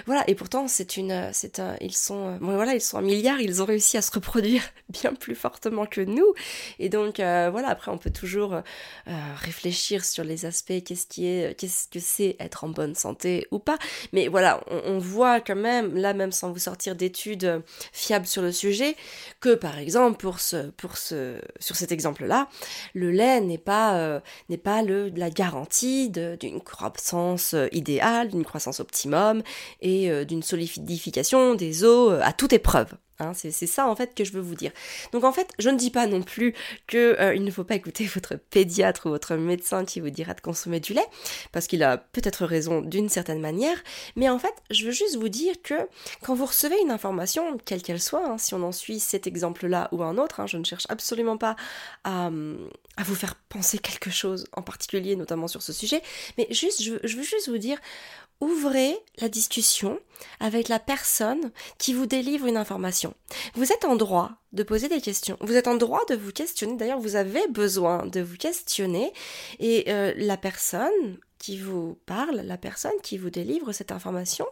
Voilà, 0.07 0.23
et 0.27 0.33
pourtant, 0.33 0.67
c'est 0.67 0.97
une, 0.97 1.29
c'est 1.31 1.59
un, 1.59 1.75
ils 1.79 1.95
sont, 1.95 2.37
bon, 2.37 2.55
voilà, 2.55 2.73
ils 2.73 2.81
sont 2.81 2.97
un 2.97 3.03
milliard, 3.03 3.39
ils 3.39 3.61
ont 3.61 3.65
réussi 3.65 3.97
à 3.97 4.01
se 4.01 4.11
reproduire 4.11 4.63
bien 4.89 5.13
plus 5.13 5.35
fortement 5.35 5.85
que 5.85 6.01
nous. 6.01 6.33
Et 6.79 6.89
donc 6.89 7.17
voilà, 7.17 7.69
après, 7.69 7.91
on 7.91 7.99
peut 7.99 8.09
toujours 8.09 8.59
réfléchir 9.05 10.03
sur 10.03 10.23
les 10.23 10.45
aspects, 10.45 10.83
qu'est-ce 10.83 11.05
qui 11.05 11.27
est, 11.27 11.55
qu'est-ce 11.59 11.87
que 11.87 11.99
c'est 11.99 12.35
être 12.39 12.63
en 12.63 12.69
bonne 12.69 12.95
santé 12.95 13.47
ou 13.51 13.59
pas? 13.59 13.68
Mais 14.13 14.27
voilà, 14.27 14.61
on, 14.69 14.99
voit 14.99 15.39
quand 15.39 15.55
même, 15.55 15.95
là 15.95 16.13
même 16.13 16.31
sans 16.31 16.51
vous 16.51 16.59
sortir 16.59 16.95
d'études 16.95 17.45
euh, 17.45 17.59
fiables 17.91 18.27
sur 18.27 18.41
le 18.41 18.51
sujet, 18.51 18.95
que 19.39 19.55
par 19.55 19.77
exemple 19.77 20.17
pour 20.17 20.39
ce, 20.39 20.69
pour 20.71 20.97
ce, 20.97 21.39
sur 21.59 21.75
cet 21.75 21.91
exemple-là, 21.91 22.47
le 22.93 23.11
lait 23.11 23.41
n'est 23.41 23.57
pas, 23.57 23.97
euh, 23.97 24.19
n'est 24.49 24.57
pas 24.57 24.81
le, 24.81 25.09
la 25.15 25.29
garantie 25.29 26.09
d'une 26.09 26.61
croissance 26.61 27.53
euh, 27.53 27.67
idéale, 27.71 28.29
d'une 28.29 28.45
croissance 28.45 28.79
optimum 28.79 29.41
et 29.81 30.25
d'une 30.25 30.43
solidification 30.43 31.55
des 31.55 31.83
os 31.83 32.19
à 32.21 32.33
toute 32.33 32.53
épreuve. 32.53 32.93
Hein, 33.21 33.33
c'est 33.33 33.51
ça 33.51 33.87
en 33.87 33.95
fait 33.97 34.15
que 34.15 34.23
je 34.23 34.31
veux 34.31 34.39
vous 34.39 34.55
dire. 34.55 34.71
Donc 35.11 35.25
en 35.25 35.33
fait, 35.33 35.49
je 35.59 35.69
ne 35.69 35.77
dis 35.77 35.91
pas 35.91 36.07
non 36.07 36.21
plus 36.21 36.53
que 36.87 37.19
euh, 37.19 37.37
ne 37.37 37.51
faut 37.51 37.65
pas 37.65 37.75
écouter 37.75 38.05
votre 38.13 38.35
pédiatre 38.35 39.07
ou 39.07 39.09
votre 39.09 39.35
médecin 39.35 39.83
qui 39.83 39.99
vous 39.99 40.09
dira 40.09 40.33
de 40.33 40.39
consommer 40.39 40.79
du 40.79 40.93
lait, 40.93 41.05
parce 41.51 41.67
qu'il 41.67 41.83
a 41.83 41.97
peut-être 41.97 42.45
raison 42.45 42.81
d'une 42.81 43.09
certaine 43.09 43.41
manière, 43.41 43.77
mais 44.15 44.29
en 44.29 44.39
fait, 44.39 44.53
je 44.69 44.85
veux 44.85 44.91
juste 44.91 45.17
vous 45.17 45.27
dire 45.27 45.55
que 45.61 45.75
quand 46.21 46.33
vous 46.33 46.45
recevez 46.45 46.77
une 46.81 46.91
information, 46.91 47.57
quelle 47.65 47.81
qu'elle 47.81 48.01
soit, 48.01 48.25
hein, 48.25 48.37
si 48.37 48.53
on 48.53 48.63
en 48.63 48.71
suit 48.71 49.01
cet 49.01 49.27
exemple-là 49.27 49.89
ou 49.91 50.01
un 50.03 50.17
autre, 50.17 50.39
hein, 50.39 50.47
je 50.47 50.57
ne 50.57 50.63
cherche 50.63 50.85
absolument 50.87 51.37
pas 51.37 51.57
à, 52.05 52.29
vous 52.29 53.15
faire 53.15 53.35
penser 53.35 53.79
quelque 53.79 54.11
chose 54.11 54.45
en 54.53 54.61
particulier, 54.61 55.15
notamment 55.15 55.47
sur 55.47 55.61
ce 55.61 55.73
sujet, 55.73 56.01
mais 56.37 56.47
juste, 56.51 56.81
je 56.81 56.93
veux 56.93 57.23
juste 57.23 57.49
vous 57.49 57.57
dire, 57.57 57.79
ouvrez 58.41 58.97
la 59.19 59.29
discussion 59.29 59.99
avec 60.39 60.67
la 60.67 60.79
personne 60.79 61.51
qui 61.77 61.93
vous 61.93 62.05
délivre 62.05 62.45
une 62.45 62.57
information. 62.57 63.08
Vous 63.55 63.71
êtes 63.71 63.85
en 63.85 63.95
droit 63.95 64.31
de 64.53 64.63
poser 64.63 64.87
des 64.87 65.01
questions. 65.01 65.37
Vous 65.41 65.55
êtes 65.55 65.67
en 65.67 65.75
droit 65.75 66.01
de 66.09 66.15
vous 66.15 66.31
questionner. 66.31 66.75
D'ailleurs, 66.77 66.99
vous 66.99 67.15
avez 67.15 67.47
besoin 67.47 68.05
de 68.05 68.21
vous 68.21 68.37
questionner. 68.37 69.13
Et 69.59 69.85
euh, 69.91 70.13
la 70.17 70.37
personne 70.37 71.17
qui 71.37 71.57
vous 71.57 71.97
parle, 72.05 72.41
la 72.41 72.57
personne 72.57 72.99
qui 73.01 73.17
vous 73.17 73.29
délivre 73.29 73.71
cette 73.71 73.91
information, 73.91 74.45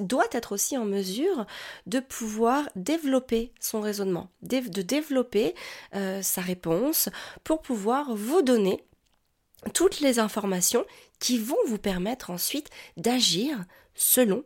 doit 0.00 0.26
être 0.32 0.52
aussi 0.52 0.76
en 0.76 0.84
mesure 0.84 1.46
de 1.86 2.00
pouvoir 2.00 2.68
développer 2.74 3.52
son 3.60 3.80
raisonnement, 3.80 4.28
de 4.42 4.82
développer 4.82 5.54
euh, 5.94 6.20
sa 6.20 6.40
réponse 6.40 7.08
pour 7.44 7.62
pouvoir 7.62 8.14
vous 8.16 8.42
donner 8.42 8.84
toutes 9.74 10.00
les 10.00 10.18
informations 10.18 10.84
qui 11.20 11.38
vont 11.38 11.56
vous 11.66 11.78
permettre 11.78 12.30
ensuite 12.30 12.68
d'agir 12.96 13.64
selon 13.94 14.44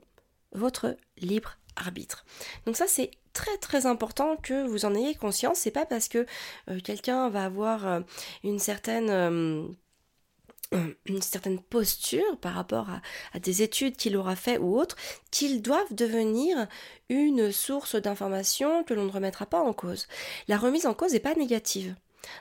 votre 0.53 0.97
libre 1.17 1.57
Donc 2.67 2.77
ça 2.77 2.87
c'est 2.87 3.11
très 3.33 3.57
très 3.59 3.87
important 3.87 4.37
que 4.37 4.67
vous 4.67 4.85
en 4.85 4.95
ayez 4.95 5.15
conscience. 5.15 5.59
C'est 5.59 5.71
pas 5.71 5.87
parce 5.87 6.09
que 6.09 6.27
euh, 6.71 6.81
quelqu'un 6.81 7.29
va 7.29 7.45
avoir 7.45 7.87
euh, 7.87 8.01
une 8.45 8.59
certaine 8.59 9.77
une 11.07 11.23
certaine 11.23 11.61
posture 11.61 12.39
par 12.41 12.55
rapport 12.55 12.89
à, 13.35 13.39
des 13.39 13.63
études 13.63 13.97
qu'il 13.97 14.17
aura 14.17 14.37
fait 14.37 14.59
ou 14.59 14.79
autres, 14.79 14.97
qu'ils 15.31 15.63
doivent 15.63 15.95
devenir 15.95 16.67
une 17.09 17.53
source 17.53 17.97
d'information 17.97 18.85
que 18.85 18.95
l'on 18.95 19.05
ne 19.05 19.11
remettra 19.11 19.47
pas 19.47 19.61
en 19.61 19.73
cause. 19.73 20.07
La 20.49 20.59
remise 20.59 20.87
en 20.87 20.95
cause 20.95 21.13
n'est 21.13 21.21
pas 21.21 21.35
négative. 21.35 21.95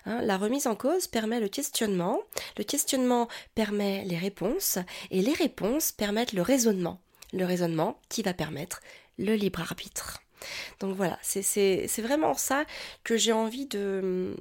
Hein. 0.07 0.21
la 0.23 0.37
remise 0.37 0.65
en 0.65 0.75
cause 0.75 1.05
permet 1.05 1.39
le 1.39 1.47
questionnement, 1.47 2.19
le 2.57 2.63
questionnement 2.63 3.27
permet 3.53 4.03
les 4.05 4.17
réponses, 4.17 4.79
et 5.11 5.21
les 5.21 5.33
réponses 5.33 5.91
permettent 5.91 6.33
le 6.33 6.41
raisonnement. 6.41 6.99
Le 7.33 7.45
raisonnement 7.45 7.99
qui 8.09 8.23
va 8.23 8.33
permettre 8.33 8.81
le 9.17 9.33
libre 9.35 9.61
arbitre. 9.61 10.19
Donc 10.79 10.95
voilà, 10.95 11.17
c'est 11.21 12.01
vraiment 12.01 12.33
ça 12.33 12.65
que 13.03 13.17
j'ai 13.17 13.31
envie 13.31 13.65
de, 13.65 14.35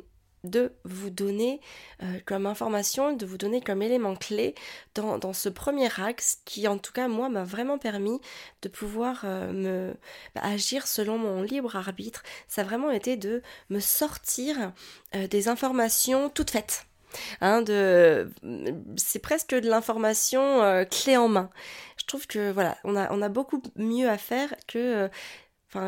vous 0.84 1.10
donner 1.10 1.60
euh, 2.02 2.18
comme 2.26 2.46
information, 2.46 3.14
de 3.16 3.24
vous 3.24 3.38
donner 3.38 3.62
comme 3.62 3.80
élément 3.80 4.14
clé 4.14 4.54
dans, 4.94 5.32
ce 5.32 5.48
premier 5.48 5.88
axe 5.98 6.40
qui 6.44 6.68
en 6.68 6.78
tout 6.78 6.92
cas 6.92 7.08
moi 7.08 7.28
m'a 7.28 7.44
vraiment 7.44 7.78
permis 7.78 8.20
de 8.60 8.68
pouvoir 8.68 9.22
euh, 9.24 9.52
me 9.52 9.94
bah, 10.34 10.42
agir 10.44 10.86
selon 10.86 11.16
mon 11.16 11.42
libre 11.42 11.76
arbitre. 11.76 12.22
Ça 12.48 12.60
a 12.62 12.64
vraiment 12.64 12.90
été 12.90 13.16
de 13.16 13.42
me 13.70 13.80
sortir 13.80 14.72
euh, 15.14 15.26
des 15.26 15.48
informations 15.48 16.28
toutes 16.28 16.50
faites. 16.50 16.86
Hein, 17.40 17.62
de, 17.62 18.30
c'est 18.96 19.18
presque 19.18 19.50
de 19.54 19.68
l'information 19.68 20.84
clé 20.90 21.16
en 21.16 21.28
main. 21.28 21.50
Je 21.96 22.04
trouve 22.06 22.26
que 22.26 22.50
voilà, 22.52 22.76
on 22.84 22.96
a, 22.96 23.28
beaucoup 23.28 23.62
mieux 23.76 24.08
à 24.08 24.18
faire 24.18 24.54
que 24.66 25.08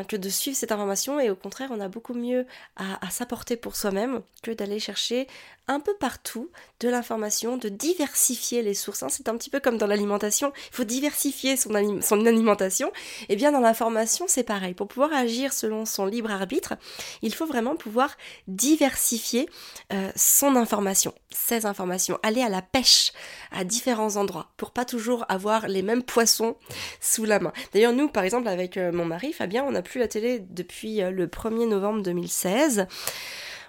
que 0.09 0.17
de 0.17 0.27
suivre 0.27 0.57
cette 0.57 0.73
information 0.73 1.17
et 1.17 1.29
au 1.29 1.35
contraire 1.37 1.69
on 1.71 1.79
a 1.79 1.87
beaucoup 1.87 2.13
mieux 2.13 2.45
à 2.75 3.09
s'apporter 3.09 3.55
pour 3.55 3.77
soi-même 3.77 4.21
que 4.43 4.51
d'aller 4.51 4.79
chercher 4.79 5.27
un 5.67 5.79
peu 5.79 5.93
partout 5.99 6.49
de 6.79 6.89
l'information, 6.89 7.57
de 7.57 7.69
diversifier 7.69 8.61
les 8.61 8.73
sources. 8.73 9.03
Hein. 9.03 9.09
C'est 9.09 9.27
un 9.29 9.37
petit 9.37 9.49
peu 9.49 9.59
comme 9.59 9.77
dans 9.77 9.87
l'alimentation, 9.87 10.53
il 10.71 10.75
faut 10.75 10.83
diversifier 10.83 11.57
son, 11.57 11.73
alimentation. 11.73 12.87
Et 13.21 13.25
eh 13.29 13.35
bien 13.35 13.51
dans 13.51 13.59
l'information, 13.59 14.25
c'est 14.27 14.43
pareil. 14.43 14.73
Pour 14.73 14.87
pouvoir 14.87 15.13
agir 15.13 15.53
selon 15.53 15.85
son 15.85 16.05
libre 16.05 16.31
arbitre, 16.31 16.75
il 17.21 17.33
faut 17.33 17.45
vraiment 17.45 17.75
pouvoir 17.75 18.15
diversifier 18.47 19.49
euh, 19.91 20.11
son 20.15 20.55
information, 20.55 21.13
ses 21.29 21.65
informations, 21.65 22.19
aller 22.23 22.41
à 22.41 22.49
la 22.49 22.61
pêche 22.61 23.11
à 23.51 23.63
différents 23.63 24.15
endroits 24.15 24.51
pour 24.57 24.71
pas 24.71 24.85
toujours 24.85 25.25
avoir 25.29 25.67
les 25.67 25.81
mêmes 25.81 26.03
poissons 26.03 26.55
sous 27.01 27.25
la 27.25 27.39
main. 27.39 27.53
D'ailleurs, 27.73 27.93
nous, 27.93 28.07
par 28.07 28.23
exemple, 28.23 28.47
avec 28.47 28.77
euh, 28.77 28.91
mon 28.91 29.05
mari, 29.05 29.33
Fabien, 29.33 29.63
on 29.63 29.71
n'a 29.71 29.81
plus 29.81 29.99
la 29.99 30.07
télé 30.07 30.39
depuis 30.39 31.01
euh, 31.01 31.11
le 31.11 31.27
1er 31.27 31.67
novembre 31.67 32.03
2016 32.03 32.87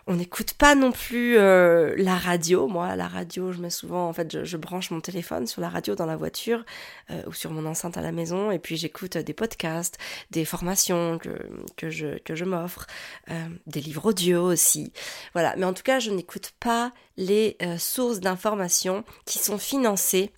on 0.08 0.16
n'écoute 0.16 0.54
pas 0.54 0.74
non 0.74 0.90
plus 0.90 1.36
euh, 1.36 1.94
la 1.98 2.16
radio. 2.16 2.66
Moi, 2.66 2.96
la 2.96 3.06
radio, 3.06 3.52
je 3.52 3.60
mets 3.60 3.70
souvent, 3.70 4.08
en 4.08 4.12
fait, 4.14 4.42
je, 4.44 4.56
branche 4.56 4.90
mon 4.90 5.02
téléphone 5.02 5.46
sur 5.46 5.60
la 5.60 5.68
radio 5.68 5.94
dans 5.94 6.06
la 6.06 6.16
voiture 6.16 6.64
euh, 7.10 7.22
ou 7.26 7.34
sur 7.34 7.50
mon 7.50 7.66
enceinte 7.66 7.98
à 7.98 8.00
la 8.00 8.10
maison, 8.10 8.50
et 8.50 8.58
puis 8.58 8.78
j'écoute 8.78 9.18
des 9.18 9.34
podcasts, 9.34 9.98
des 10.30 10.46
formations 10.46 11.18
que, 11.18 11.28
que 11.76 11.90
je, 11.90 12.18
que 12.20 12.34
je 12.34 12.46
m'offre, 12.46 12.86
euh, 13.30 13.48
des 13.66 13.82
livres 13.82 14.06
audio 14.06 14.50
aussi. 14.50 14.94
Voilà. 15.34 15.54
Mais 15.56 15.66
en 15.66 15.74
tout 15.74 15.82
cas, 15.82 16.00
je 16.00 16.10
n'écoute 16.10 16.52
pas 16.58 16.92
les 17.18 17.58
sources 17.78 18.20
d'informations 18.20 19.04
qui 19.26 19.38
sont 19.38 19.58
financées 19.58 20.32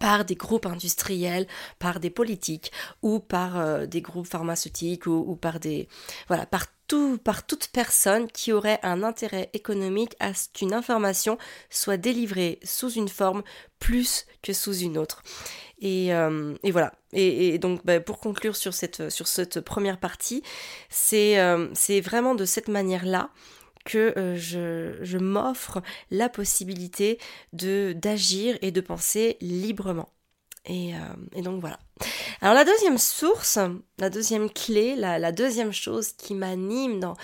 par 0.00 0.24
des 0.24 0.36
groupes 0.36 0.66
industriels, 0.66 1.46
par 1.78 2.00
des 2.00 2.10
politiques 2.10 2.72
ou 3.02 3.18
par 3.18 3.86
des 3.88 4.00
groupes 4.00 4.26
pharmaceutiques 4.26 5.06
ou, 5.06 5.36
par 5.36 5.58
des 5.58 5.88
voilà 6.28 6.46
tout, 6.86 7.18
par 7.18 7.46
toute 7.46 7.68
personne 7.68 8.28
qui 8.28 8.52
aurait 8.52 8.80
un 8.82 9.02
intérêt 9.02 9.50
économique 9.52 10.14
à 10.20 10.34
ce 10.34 10.48
qu'une 10.52 10.72
information 10.72 11.38
soit 11.70 11.96
délivrée 11.96 12.58
sous 12.64 12.90
une 12.90 13.08
forme 13.08 13.42
plus 13.78 14.26
que 14.42 14.52
sous 14.52 14.76
une 14.76 14.98
autre. 14.98 15.22
Et, 15.80 16.14
euh, 16.14 16.54
voilà. 16.64 16.92
Et, 17.12 17.58
donc, 17.58 17.84
bah, 17.84 18.00
pour 18.00 18.18
conclure 18.18 18.56
sur 18.56 18.74
cette, 18.74 19.60
première 19.60 19.98
partie, 19.98 20.42
c'est 20.88 21.38
euh, 21.38 21.68
vraiment 22.02 22.34
de 22.34 22.44
cette 22.44 22.68
manière-là 22.68 23.30
que 23.84 24.12
euh, 24.18 24.36
je, 24.36 24.98
je 25.02 25.18
m'offre 25.18 25.80
la 26.10 26.28
possibilité 26.28 27.18
d'agir 27.52 28.58
et 28.62 28.72
de 28.72 28.80
penser 28.80 29.36
librement. 29.40 30.10
Et, 30.68 30.92
et 31.34 31.42
donc 31.42 31.60
voilà. 31.60 31.78
Alors 32.40 32.54
la 32.54 32.64
deuxième 32.64 32.98
source, 32.98 33.58
la 33.98 34.10
deuxième 34.10 34.50
clé, 34.50 34.96
la, 34.96 35.32
deuxième 35.32 35.72
chose 35.72 36.12
qui 36.12 36.34
m'anime 36.34 37.00
dans, 37.00 37.14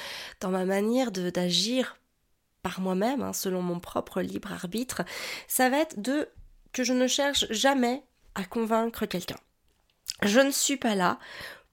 dans 0.41 0.51
ma 0.51 0.65
manière 0.65 1.11
d'agir 1.11 1.97
par 2.63 2.81
moi-même, 2.81 3.23
hein, 3.23 3.33
selon 3.33 3.61
mon 3.61 3.81
propre 3.81 4.21
libre 4.23 4.53
arbitre, 4.53 5.03
ça 5.49 5.69
va 5.69 5.79
être 5.79 6.01
de 6.01 6.29
que 6.73 6.85
je 6.85 6.93
ne 6.93 7.07
cherche 7.07 7.47
jamais 7.51 8.03
à 8.35 8.45
convaincre 8.45 9.05
quelqu'un. 9.07 9.37
Je 10.23 10.41
ne 10.41 10.51
suis 10.51 10.77
pas 10.77 10.95
là 10.95 11.19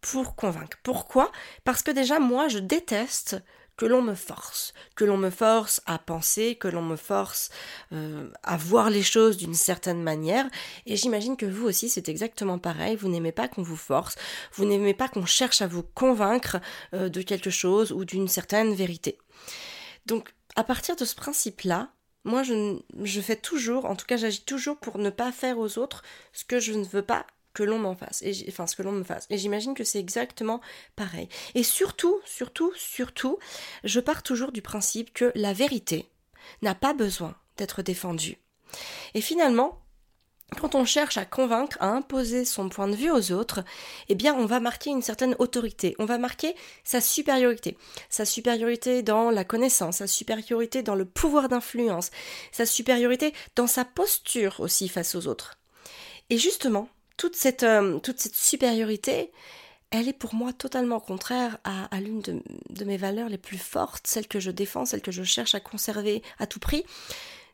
pour 0.02 0.36
convaincre. 0.36 0.78
Pourquoi? 0.84 1.32
Parce 1.64 1.84
que 1.84 1.92
déjà 1.92 2.20
moi 2.20 2.48
je 2.48 2.60
déteste 2.60 3.42
que 3.80 3.86
l'on 3.86 4.02
me 4.02 4.14
force, 4.14 4.74
que 4.98 5.06
l'on 5.06 5.16
me 5.16 5.30
force 5.30 5.82
à 5.86 6.00
penser, 6.00 6.56
que 6.56 6.68
l'on 6.68 6.82
me 6.82 6.98
force 6.98 7.50
euh, 7.94 8.30
à 8.44 8.58
voir 8.58 8.90
les 8.90 9.02
choses 9.02 9.38
d'une 9.38 9.54
certaine 9.54 10.04
manière. 10.04 10.46
Et 10.86 10.98
j'imagine 10.98 11.38
que 11.38 11.46
vous 11.46 11.66
aussi, 11.66 11.88
c'est 11.88 12.10
exactement 12.10 12.60
pareil. 12.60 12.98
Vous 12.98 13.08
n'aimez 13.08 13.32
pas 13.32 13.48
qu'on 13.48 13.64
vous 13.64 13.78
force, 13.78 14.18
vous 14.52 14.66
n'aimez 14.66 14.94
pas 14.94 15.08
qu'on 15.08 15.26
cherche 15.26 15.62
à 15.62 15.68
vous 15.68 15.84
convaincre 15.84 16.58
euh, 16.94 17.08
de 17.08 17.22
quelque 17.22 17.50
chose 17.50 17.94
ou 17.94 18.04
d'une 18.04 18.28
certaine 18.28 18.74
vérité. 18.74 19.18
Donc, 20.08 20.34
à 20.58 20.66
partir 20.66 20.98
de 20.98 21.06
ce 21.06 21.16
principe-là, 21.16 21.94
moi, 22.26 22.44
je, 22.44 22.78
je 23.02 23.22
fais 23.22 23.38
toujours, 23.38 23.86
en 23.86 23.96
tout 23.96 24.06
cas, 24.06 24.18
j'agis 24.18 24.44
toujours 24.44 24.76
pour 24.76 24.98
ne 24.98 25.10
pas 25.10 25.32
faire 25.32 25.58
aux 25.58 25.78
autres 25.78 26.04
ce 26.34 26.44
que 26.44 26.60
je 26.60 26.74
ne 26.74 26.84
veux 26.84 27.02
pas 27.02 27.26
que 27.60 27.64
l'on 27.66 27.78
m'en 27.78 27.94
fasse, 27.94 28.22
et 28.22 28.46
enfin 28.48 28.68
ce 28.68 28.78
que 28.78 28.84
l'on 28.84 28.94
me 28.94 29.04
fasse. 29.04 29.28
Et 29.30 29.38
j'imagine 29.38 29.74
que 29.74 29.84
c'est 29.84 30.00
exactement 30.00 30.62
pareil. 30.96 31.28
Et 31.56 31.64
surtout, 31.64 32.22
surtout, 32.24 32.72
surtout, 32.78 33.38
je 33.84 34.00
pars 34.00 34.24
toujours 34.24 34.54
du 34.54 34.62
principe 34.62 35.12
que 35.12 35.34
la 35.36 35.52
vérité 35.52 36.10
n'a 36.62 36.74
pas 36.74 36.94
besoin 36.94 37.36
d'être 37.58 37.82
défendue. 37.82 38.38
Et 39.14 39.20
finalement, 39.20 39.82
quand 40.58 40.74
on 40.74 40.86
cherche 40.86 41.18
à 41.18 41.26
convaincre, 41.26 41.76
à 41.82 41.90
imposer 41.90 42.46
son 42.46 42.70
point 42.70 42.88
de 42.88 42.96
vue 42.96 43.12
aux 43.12 43.34
autres, 43.34 43.60
eh 44.08 44.16
bien 44.16 44.34
on 44.34 44.46
va 44.46 44.62
marquer 44.62 44.90
une 44.90 45.02
certaine 45.02 45.36
autorité, 45.38 45.98
on 46.00 46.06
va 46.06 46.18
marquer 46.18 46.56
sa 46.86 47.02
supériorité, 47.02 47.78
sa 48.10 48.24
supériorité 48.24 49.04
dans 49.04 49.32
la 49.32 49.44
connaissance, 49.44 49.98
sa 49.98 50.08
supériorité 50.08 50.82
dans 50.82 50.96
le 50.96 51.04
pouvoir 51.04 51.50
d'influence, 51.50 52.10
sa 52.54 52.66
supériorité 52.66 53.34
dans 53.58 53.68
sa 53.68 53.84
posture 53.84 54.62
aussi 54.62 54.88
face 54.88 55.14
aux 55.14 55.28
autres. 55.28 55.60
Et 56.30 56.38
justement, 56.38 56.88
toute 57.20 57.36
cette, 57.36 57.64
euh, 57.64 58.00
toute 58.00 58.18
cette 58.18 58.36
supériorité, 58.36 59.32
elle 59.92 60.08
est 60.08 60.14
pour 60.14 60.34
moi 60.34 60.54
totalement 60.54 61.02
contraire 61.02 61.58
à, 61.66 62.00
l'une 62.00 62.22
de, 62.22 62.86
mes 62.86 62.96
valeurs 62.96 63.28
les 63.28 63.38
plus 63.38 63.58
fortes, 63.58 64.08
celle 64.08 64.28
que 64.28 64.40
je 64.40 64.52
défends, 64.52 64.86
celle 64.86 65.02
que 65.02 65.12
je 65.12 65.24
cherche 65.24 65.54
à 65.54 65.60
conserver 65.60 66.24
à 66.38 66.48
tout 66.48 66.60
prix, 66.60 66.86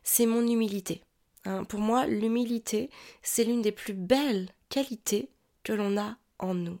c'est 0.04 0.26
mon 0.26 0.46
humilité. 0.46 1.02
Hein. 1.46 1.64
pour 1.64 1.80
moi, 1.80 2.06
l'humilité, 2.06 2.90
c'est 3.22 3.42
l'une 3.42 3.62
des 3.62 3.72
plus 3.72 3.94
belles 3.94 4.50
qualités 4.68 5.30
que 5.64 5.72
l'on 5.72 5.98
a 5.98 6.16
en 6.38 6.54
nous. 6.54 6.78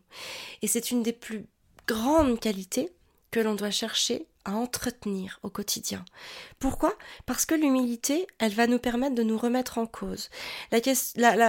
Et 0.62 0.68
c'est 0.68 0.92
une 0.92 1.02
des 1.02 1.12
plus 1.12 1.44
grandes 1.88 2.38
qualités 2.38 2.92
que 3.32 3.40
l'on 3.40 3.56
doit 3.56 3.70
chercher 3.70 4.26
à 4.46 4.52
entretenir 4.52 5.40
au 5.42 5.50
quotidien. 5.50 6.04
Pourquoi? 6.60 6.94
Parce 7.26 7.44
que 7.44 7.54
l'humilité, 7.54 8.26
elle 8.38 8.54
va 8.54 8.68
nous 8.68 8.78
permettre 8.78 9.16
de 9.16 9.24
nous 9.24 9.36
remettre 9.36 9.78
en 9.78 9.86
cause. 9.86 10.30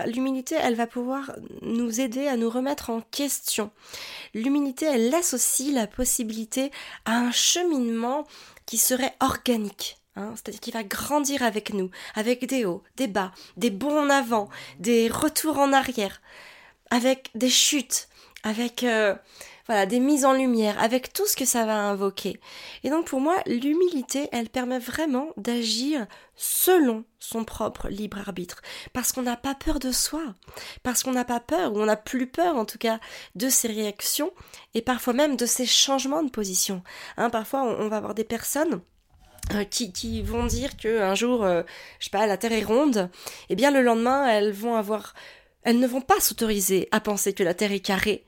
L'humilité, 0.07 0.55
elle 0.59 0.75
va 0.75 0.87
pouvoir 0.87 1.31
nous 1.61 2.01
aider 2.01 2.27
à 2.27 2.37
nous 2.37 2.49
remettre 2.49 2.89
en 2.89 3.01
question. 3.01 3.69
L'humilité, 4.33 4.85
elle 4.85 5.11
laisse 5.11 5.35
aussi 5.35 5.71
la 5.71 5.85
possibilité 5.85 6.71
à 7.05 7.17
un 7.17 7.31
cheminement 7.31 8.25
qui 8.65 8.77
serait 8.77 9.15
organique. 9.19 9.97
Hein, 10.15 10.33
c'est-à-dire 10.35 10.59
qui 10.59 10.71
va 10.71 10.83
grandir 10.83 11.43
avec 11.43 11.73
nous, 11.73 11.91
avec 12.15 12.47
des 12.47 12.65
hauts, 12.65 12.81
des 12.95 13.05
bas, 13.05 13.31
des 13.55 13.69
bons 13.69 13.99
en 13.99 14.09
avant, 14.09 14.49
des 14.79 15.09
retours 15.09 15.59
en 15.59 15.71
arrière, 15.71 16.21
avec 16.89 17.29
des 17.35 17.51
chutes, 17.51 18.09
avec 18.41 18.83
euh, 18.83 19.13
voilà, 19.67 19.85
des 19.85 19.99
mises 19.99 20.25
en 20.25 20.33
lumière, 20.33 20.81
avec 20.81 21.13
tout 21.13 21.27
ce 21.27 21.35
que 21.35 21.45
ça 21.45 21.65
va 21.65 21.75
invoquer. 21.75 22.39
Et 22.83 22.89
donc 22.89 23.05
pour 23.05 23.19
moi, 23.19 23.35
l'humilité, 23.45 24.29
elle 24.31 24.49
permet 24.49 24.79
vraiment 24.79 25.29
d'agir 25.37 26.07
selon 26.35 27.03
son 27.19 27.43
propre 27.43 27.89
libre 27.89 28.19
arbitre, 28.19 28.61
parce 28.93 29.11
qu'on 29.11 29.23
n'a 29.23 29.35
pas 29.35 29.55
peur 29.55 29.79
de 29.79 29.91
soi, 29.91 30.21
parce 30.83 31.03
qu'on 31.03 31.11
n'a 31.11 31.25
pas 31.25 31.39
peur, 31.39 31.73
ou 31.73 31.81
on 31.81 31.85
n'a 31.85 31.97
plus 31.97 32.27
peur 32.27 32.55
en 32.55 32.65
tout 32.65 32.77
cas 32.77 32.99
de 33.35 33.49
ses 33.49 33.67
réactions, 33.67 34.31
et 34.73 34.81
parfois 34.81 35.13
même 35.13 35.35
de 35.35 35.45
ses 35.45 35.65
changements 35.65 36.23
de 36.23 36.29
position. 36.29 36.83
Hein, 37.17 37.29
parfois 37.29 37.63
on, 37.63 37.89
va 37.89 37.97
avoir 37.97 38.13
des 38.13 38.23
personnes 38.23 38.81
euh, 39.53 39.63
qui, 39.65 40.21
vont 40.21 40.45
dire 40.45 40.77
que 40.77 41.01
un 41.01 41.15
jour, 41.15 41.43
euh, 41.43 41.63
je 41.99 42.05
sais 42.05 42.11
pas, 42.11 42.27
la 42.27 42.37
Terre 42.37 42.53
est 42.53 42.63
ronde, 42.63 43.09
et 43.49 43.53
eh 43.53 43.55
bien 43.55 43.71
le 43.71 43.81
lendemain, 43.81 44.27
elles 44.27 44.51
vont 44.51 44.75
avoir, 44.75 45.13
elles 45.63 45.79
ne 45.79 45.87
vont 45.87 46.01
pas 46.01 46.19
s'autoriser 46.19 46.87
à 46.91 46.99
penser 47.01 47.33
que 47.33 47.43
la 47.43 47.55
Terre 47.55 47.71
est 47.71 47.79
carrée, 47.79 48.25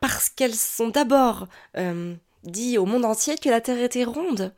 parce 0.00 0.28
qu'elles 0.28 0.54
sont 0.54 0.88
d'abord 0.88 1.46
euh, 1.76 2.14
dit 2.44 2.78
au 2.78 2.86
monde 2.86 3.04
entier 3.04 3.36
que 3.36 3.48
la 3.48 3.60
Terre 3.60 3.82
était 3.82 4.04
ronde. 4.04 4.52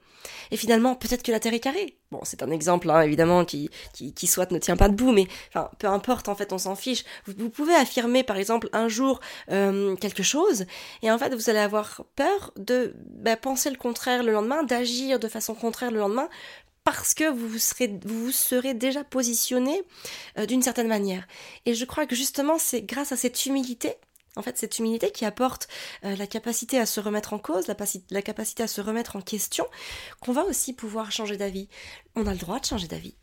Et 0.51 0.57
finalement, 0.57 0.95
peut-être 0.95 1.23
que 1.23 1.33
la 1.33 1.41
Terre 1.41 1.55
est 1.55 1.61
carrée. 1.61 1.97
Bon, 2.11 2.21
c'est 2.25 2.43
un 2.43 2.51
exemple, 2.51 2.91
hein, 2.91 3.03
évidemment, 3.03 3.45
qui, 3.45 3.71
qui, 3.95 4.13
qui, 4.13 4.27
soit 4.27 4.51
ne 4.51 4.59
tient 4.59 4.77
pas 4.77 4.89
debout, 4.89 5.13
mais 5.13 5.27
enfin, 5.49 5.71
peu 5.79 5.87
importe, 5.87 6.29
en 6.29 6.35
fait, 6.35 6.53
on 6.53 6.59
s'en 6.59 6.77
fiche. 6.77 7.05
Vous, 7.27 7.49
pouvez 7.49 7.75
affirmer, 7.75 8.23
par 8.23 8.37
exemple, 8.37 8.69
un 8.73 8.89
jour 8.89 9.21
euh, 9.51 9.97
quelque 9.97 10.23
chose, 10.23 10.67
et 11.03 11.11
en 11.11 11.19
fait, 11.19 11.35
vous 11.35 11.49
allez 11.49 11.59
avoir 11.59 12.03
peur 12.17 12.53
de 12.57 12.95
bah, 12.97 13.37
penser 13.37 13.71
le 13.71 13.77
contraire 13.77 14.23
le 14.23 14.33
lendemain, 14.33 14.63
d'agir 14.63 15.19
de 15.19 15.29
façon 15.29 15.55
contraire 15.55 15.91
le 15.91 16.01
lendemain, 16.01 16.29
parce 16.85 17.15
que 17.15 17.31
vous 17.31 17.59
serez, 17.59 17.99
vous 18.05 18.31
serez 18.31 18.75
déjà 18.75 19.05
positionné 19.05 19.83
euh, 20.39 20.47
d'une 20.47 20.63
certaine 20.63 20.89
manière. 20.89 21.27
Et 21.67 21.75
je 21.75 21.85
crois 21.85 22.07
que 22.07 22.17
justement, 22.17 22.59
c'est 22.59 22.83
grâce 22.83 23.13
à 23.13 23.17
cette 23.17 23.47
humilité 23.47 23.95
en 24.37 24.43
fait, 24.43 24.57
cette 24.57 24.79
humilité 24.79 25.11
qui 25.11 25.25
apporte 25.25 25.69
euh, 26.05 26.15
la 26.17 26.27
capacité 26.27 26.79
à 26.79 26.87
se 26.87 27.01
remettre 27.01 27.33
en 27.33 27.39
cause, 27.39 27.67
la, 27.67 28.23
capacité 28.23 28.63
à 28.63 28.69
se 28.69 28.81
remettre 28.81 29.17
en 29.17 29.21
question, 29.21 29.67
qu'on 30.21 30.33
va 30.33 30.45
aussi 30.45 30.73
pouvoir 30.73 31.11
changer 31.11 31.37
d'avis. 31.37 31.69
On 32.15 32.27
a 32.27 32.33
le 32.33 32.39
droit 32.39 32.61
de 32.61 32.65
changer 32.65 32.87
d'avis. 32.87 33.17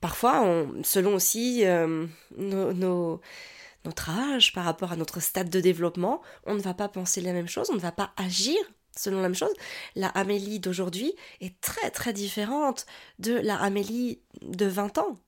Parfois, 0.00 0.66
selon 0.84 1.14
aussi 1.14 1.64
euh, 1.64 2.06
notre 2.38 4.10
âge, 4.10 4.52
par 4.52 4.64
rapport 4.64 4.92
à 4.92 4.96
notre 4.96 5.20
stade 5.20 5.50
de 5.50 5.60
développement, 5.60 6.22
on 6.46 6.54
ne 6.54 6.60
va 6.60 6.74
pas 6.74 6.88
penser 6.88 7.20
la 7.20 7.32
même 7.32 7.48
chose, 7.48 7.70
on 7.70 7.74
ne 7.74 7.80
va 7.80 7.92
pas 7.92 8.12
agir 8.16 8.56
selon 8.96 9.16
la 9.16 9.24
même 9.24 9.34
chose. 9.34 9.52
La 9.96 10.08
Amélie 10.08 10.60
d'aujourd'hui 10.60 11.14
est 11.40 11.60
très 11.60 11.90
très 11.90 12.12
différente 12.12 12.86
de 13.18 13.34
la 13.34 13.56
Amélie 13.56 14.20
de 14.42 14.66
20 14.66 14.98
ans. 14.98 15.18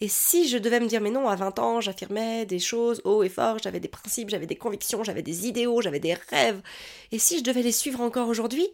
Et 0.00 0.08
si 0.08 0.48
je 0.48 0.58
devais 0.58 0.80
me 0.80 0.86
dire, 0.86 1.00
mais 1.00 1.10
non, 1.10 1.28
à 1.28 1.36
20 1.36 1.58
ans, 1.58 1.80
j'affirmais 1.80 2.46
des 2.46 2.58
choses 2.58 3.00
haut 3.04 3.22
et 3.22 3.28
fort, 3.28 3.58
j'avais 3.58 3.80
des 3.80 3.88
principes, 3.88 4.30
j'avais 4.30 4.46
des 4.46 4.56
convictions, 4.56 5.04
j'avais 5.04 5.22
des 5.22 5.46
idéaux, 5.46 5.80
j'avais 5.80 6.00
des 6.00 6.14
rêves, 6.14 6.60
et 7.12 7.18
si 7.18 7.38
je 7.38 7.44
devais 7.44 7.62
les 7.62 7.72
suivre 7.72 8.00
encore 8.00 8.28
aujourd'hui, 8.28 8.68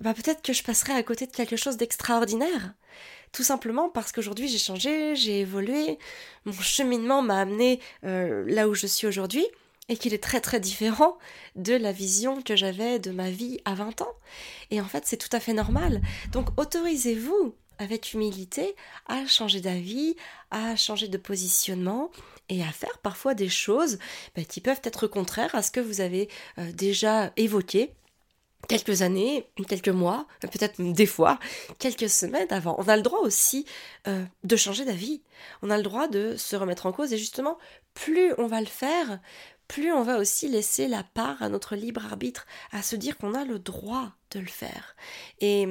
bah 0.00 0.14
peut-être 0.14 0.42
que 0.42 0.52
je 0.52 0.62
passerais 0.62 0.94
à 0.94 1.02
côté 1.02 1.26
de 1.26 1.32
quelque 1.32 1.56
chose 1.56 1.76
d'extraordinaire. 1.76 2.74
Tout 3.32 3.42
simplement 3.42 3.88
parce 3.88 4.12
qu'aujourd'hui 4.12 4.48
j'ai 4.48 4.58
changé, 4.58 5.14
j'ai 5.16 5.40
évolué, 5.40 5.98
mon 6.44 6.52
cheminement 6.52 7.20
m'a 7.20 7.40
amené 7.40 7.80
euh, 8.04 8.44
là 8.46 8.68
où 8.68 8.74
je 8.74 8.86
suis 8.86 9.06
aujourd'hui, 9.06 9.46
et 9.88 9.96
qu'il 9.96 10.14
est 10.14 10.22
très 10.22 10.40
très 10.40 10.60
différent 10.60 11.18
de 11.56 11.74
la 11.74 11.92
vision 11.92 12.42
que 12.42 12.56
j'avais 12.56 12.98
de 12.98 13.10
ma 13.10 13.30
vie 13.30 13.58
à 13.64 13.74
20 13.74 14.02
ans. 14.02 14.12
Et 14.70 14.80
en 14.80 14.84
fait, 14.84 15.04
c'est 15.06 15.16
tout 15.16 15.34
à 15.34 15.40
fait 15.40 15.54
normal. 15.54 16.02
Donc 16.32 16.48
autorisez-vous 16.58 17.54
avec 17.78 18.12
humilité 18.12 18.74
à 19.06 19.26
changer 19.26 19.60
d'avis, 19.60 20.16
à 20.50 20.76
changer 20.76 21.08
de 21.08 21.18
positionnement 21.18 22.10
et 22.48 22.62
à 22.62 22.72
faire 22.72 22.98
parfois 22.98 23.34
des 23.34 23.48
choses 23.48 23.98
bah, 24.36 24.44
qui 24.44 24.60
peuvent 24.60 24.80
être 24.84 25.06
contraires 25.06 25.54
à 25.54 25.62
ce 25.62 25.70
que 25.70 25.80
vous 25.80 26.00
avez 26.00 26.28
euh, 26.58 26.72
déjà 26.72 27.32
évoqué 27.36 27.92
quelques 28.66 29.02
années, 29.02 29.48
quelques 29.68 29.88
mois, 29.88 30.26
peut-être 30.40 30.80
des 30.80 31.06
fois, 31.06 31.38
quelques 31.78 32.10
semaines 32.10 32.48
avant. 32.50 32.74
On 32.78 32.88
a 32.88 32.96
le 32.96 33.02
droit 33.02 33.20
aussi 33.20 33.64
euh, 34.08 34.24
de 34.44 34.56
changer 34.56 34.84
d'avis. 34.84 35.22
On 35.62 35.70
a 35.70 35.76
le 35.76 35.82
droit 35.82 36.08
de 36.08 36.36
se 36.36 36.56
remettre 36.56 36.86
en 36.86 36.92
cause 36.92 37.12
et 37.12 37.18
justement, 37.18 37.58
plus 37.94 38.32
on 38.36 38.46
va 38.46 38.60
le 38.60 38.66
faire, 38.66 39.20
plus 39.68 39.92
on 39.92 40.02
va 40.02 40.18
aussi 40.18 40.48
laisser 40.48 40.88
la 40.88 41.02
part 41.02 41.42
à 41.42 41.48
notre 41.48 41.76
libre 41.76 42.04
arbitre, 42.04 42.46
à 42.72 42.82
se 42.82 42.96
dire 42.96 43.16
qu'on 43.16 43.34
a 43.34 43.44
le 43.44 43.58
droit 43.58 44.12
de 44.32 44.40
le 44.40 44.46
faire. 44.46 44.96
Et 45.40 45.66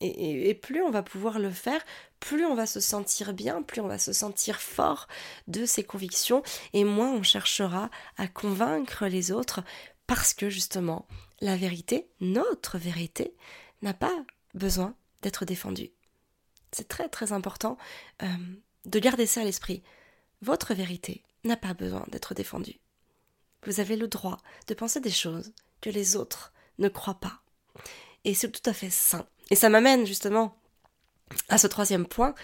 et, 0.00 0.54
plus 0.54 0.82
on 0.82 0.90
va 0.90 1.02
pouvoir 1.02 1.38
le 1.38 1.50
faire, 1.50 1.84
plus 2.20 2.44
on 2.46 2.54
va 2.54 2.66
se 2.66 2.80
sentir 2.80 3.34
bien, 3.34 3.62
plus 3.62 3.80
on 3.80 3.88
va 3.88 3.98
se 3.98 4.12
sentir 4.12 4.60
fort 4.60 5.08
de 5.46 5.66
ses 5.66 5.84
convictions, 5.84 6.42
et 6.72 6.84
moins 6.84 7.12
on 7.12 7.22
cherchera 7.22 7.90
à 8.16 8.26
convaincre 8.26 9.06
les 9.06 9.30
autres, 9.30 9.60
parce 10.06 10.32
que 10.32 10.48
justement, 10.48 11.06
la 11.40 11.56
vérité, 11.56 12.08
notre 12.20 12.78
vérité, 12.78 13.34
n'a 13.82 13.94
pas 13.94 14.24
besoin 14.54 14.94
d'être 15.22 15.44
défendue. 15.44 15.90
C'est 16.72 16.88
très 16.88 17.08
très 17.08 17.32
important 17.32 17.76
euh, 18.22 18.26
de 18.86 18.98
garder 18.98 19.26
ça 19.26 19.42
à 19.42 19.44
l'esprit. 19.44 19.82
Votre 20.42 20.74
vérité 20.74 21.22
n'a 21.44 21.56
pas 21.56 21.74
besoin 21.74 22.04
d'être 22.08 22.34
défendue. 22.34 22.80
Vous 23.66 23.80
avez 23.80 23.96
le 23.96 24.08
droit 24.08 24.38
de 24.68 24.74
penser 24.74 25.00
des 25.00 25.10
choses 25.10 25.52
que 25.80 25.90
les 25.90 26.16
autres 26.16 26.52
ne 26.78 26.88
croient 26.88 27.20
pas. 27.20 27.40
Et 28.24 28.34
c'est 28.34 28.50
tout 28.50 28.68
à 28.68 28.72
fait 28.72 28.90
sain 28.90 29.26
et 29.50 29.56
ça 29.56 29.68
m'amène 29.68 30.06
justement 30.06 30.56
à 31.48 31.58
ce 31.58 31.66
troisième 31.66 32.06
point, 32.06 32.34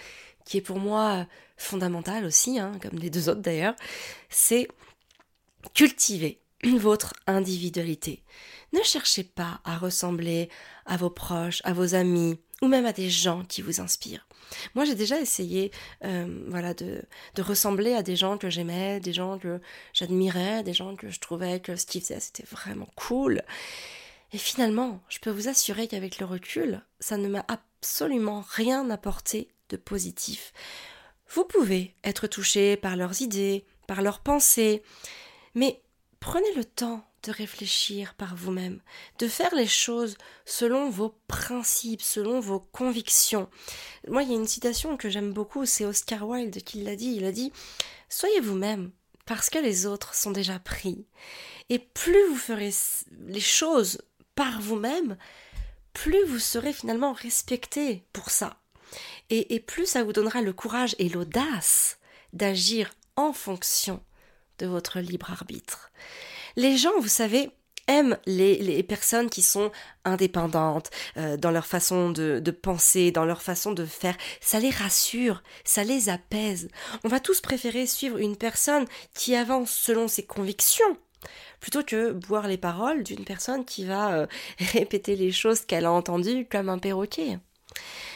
qui 0.45 0.57
est 0.57 0.61
pour 0.61 0.79
moi 0.79 1.25
fondamental 1.57 2.25
aussi, 2.25 2.59
hein, 2.59 2.73
comme 2.81 2.99
les 2.99 3.09
deux 3.09 3.29
autres 3.29 3.41
d'ailleurs, 3.41 3.75
c'est 4.29 4.67
cultiver 5.73 6.41
votre 6.63 7.13
individualité. 7.25 8.23
Ne 8.73 8.81
cherchez 8.83 9.23
pas 9.23 9.61
à 9.63 9.77
ressembler 9.77 10.49
à 10.85 10.97
vos 10.97 11.09
proches, 11.09 11.61
à 11.63 11.73
vos 11.73 11.95
amis, 11.95 12.39
ou 12.61 12.67
même 12.67 12.85
à 12.85 12.93
des 12.93 13.09
gens 13.09 13.43
qui 13.43 13.61
vous 13.61 13.81
inspirent. 13.81 14.27
Moi, 14.75 14.85
j'ai 14.85 14.95
déjà 14.95 15.19
essayé, 15.19 15.71
euh, 16.05 16.43
voilà, 16.47 16.73
de, 16.73 17.01
de, 17.35 17.41
ressembler 17.41 17.93
à 17.93 18.01
des 18.01 18.15
gens 18.15 18.37
que 18.37 18.49
j'aimais, 18.49 18.99
des 18.99 19.13
gens 19.13 19.37
que 19.37 19.59
j'admirais, 19.93 20.63
des 20.63 20.73
gens 20.73 20.95
que 20.95 21.09
je 21.09 21.19
trouvais 21.19 21.59
que 21.59 21.75
ce 21.75 21.85
qu'ils 21.85 22.01
faisaient 22.01 22.19
c'était 22.19 22.45
vraiment 22.49 22.87
cool. 22.95 23.41
Et 24.33 24.37
finalement, 24.37 25.01
je 25.09 25.19
peux 25.19 25.29
vous 25.29 25.47
assurer 25.47 25.87
qu'avec 25.87 26.19
le 26.19 26.25
recul, 26.25 26.81
ça 26.99 27.17
ne 27.17 27.27
m'a 27.27 27.45
absolument 27.47 28.43
rien 28.47 28.89
apporté 28.89 29.49
de 29.69 29.77
positif. 29.77 30.53
Vous 31.29 31.45
pouvez 31.45 31.95
être 32.03 32.27
touché 32.27 32.77
par 32.77 32.95
leurs 32.95 33.21
idées, 33.21 33.65
par 33.87 34.01
leurs 34.01 34.19
pensées, 34.19 34.83
mais 35.55 35.81
prenez 36.19 36.53
le 36.55 36.65
temps 36.65 37.05
de 37.23 37.31
réfléchir 37.31 38.13
par 38.13 38.35
vous-même, 38.35 38.81
de 39.19 39.27
faire 39.27 39.53
les 39.55 39.67
choses 39.67 40.17
selon 40.45 40.89
vos 40.89 41.15
principes, 41.27 42.01
selon 42.01 42.39
vos 42.39 42.59
convictions. 42.59 43.49
Moi, 44.07 44.23
il 44.23 44.29
y 44.29 44.33
a 44.33 44.37
une 44.37 44.47
citation 44.47 44.97
que 44.97 45.09
j'aime 45.09 45.33
beaucoup, 45.33 45.65
c'est 45.65 45.85
Oscar 45.85 46.27
Wilde 46.27 46.63
qui 46.63 46.83
l'a 46.83 46.95
dit, 46.95 47.13
il 47.15 47.25
a 47.25 47.31
dit 47.31 47.51
Soyez 48.09 48.39
vous-même, 48.39 48.91
parce 49.25 49.49
que 49.49 49.59
les 49.59 49.85
autres 49.85 50.15
sont 50.15 50.31
déjà 50.31 50.59
pris. 50.59 51.05
Et 51.69 51.79
plus 51.79 52.27
vous 52.29 52.37
ferez 52.37 52.73
les 53.25 53.41
choses 53.41 54.01
par 54.37 54.61
vous-même, 54.61 55.17
plus 55.93 56.23
vous 56.25 56.39
serez 56.39 56.71
finalement 56.71 57.11
respecté 57.11 58.03
pour 58.13 58.29
ça. 58.29 58.61
Et, 59.29 59.59
plus 59.59 59.87
ça 59.87 60.03
vous 60.03 60.13
donnera 60.13 60.41
le 60.41 60.53
courage 60.53 60.95
et 60.99 61.09
l'audace 61.09 61.97
d'agir 62.31 62.93
en 63.17 63.33
fonction 63.33 64.01
de 64.59 64.67
votre 64.67 64.99
libre 64.99 65.31
arbitre. 65.31 65.91
Les 66.55 66.77
gens, 66.77 66.97
vous 66.99 67.09
savez, 67.09 67.49
aiment 67.87 68.17
les, 68.27 68.83
personnes 68.83 69.29
qui 69.29 69.41
sont 69.41 69.71
indépendantes 70.05 70.91
euh, 71.17 71.35
dans 71.35 71.51
leur 71.51 71.65
façon 71.65 72.11
de, 72.11 72.39
de, 72.39 72.51
penser, 72.51 73.11
dans 73.11 73.25
leur 73.25 73.41
façon 73.41 73.73
de 73.73 73.85
faire. 73.85 74.15
Ça 74.39 74.59
les 74.59 74.69
rassure, 74.69 75.41
ça 75.65 75.83
les 75.83 76.09
apaise. 76.09 76.69
On 77.03 77.09
va 77.09 77.19
tous 77.19 77.41
préférer 77.41 77.87
suivre 77.87 78.19
une 78.19 78.37
personne 78.37 78.85
qui 79.15 79.35
avance 79.35 79.71
selon 79.71 80.07
ses 80.07 80.25
convictions 80.25 80.97
plutôt 81.59 81.83
que 81.83 82.11
boire 82.11 82.47
les 82.47 82.57
paroles 82.57 83.03
d'une 83.03 83.25
personne 83.25 83.65
qui 83.65 83.85
va 83.85 84.13
euh, 84.13 84.27
répéter 84.73 85.15
les 85.15 85.31
choses 85.31 85.61
qu'elle 85.61 85.85
a 85.85 85.91
entendues 85.91 86.47
comme 86.49 86.69
un 86.69 86.79
perroquet. 86.79 87.39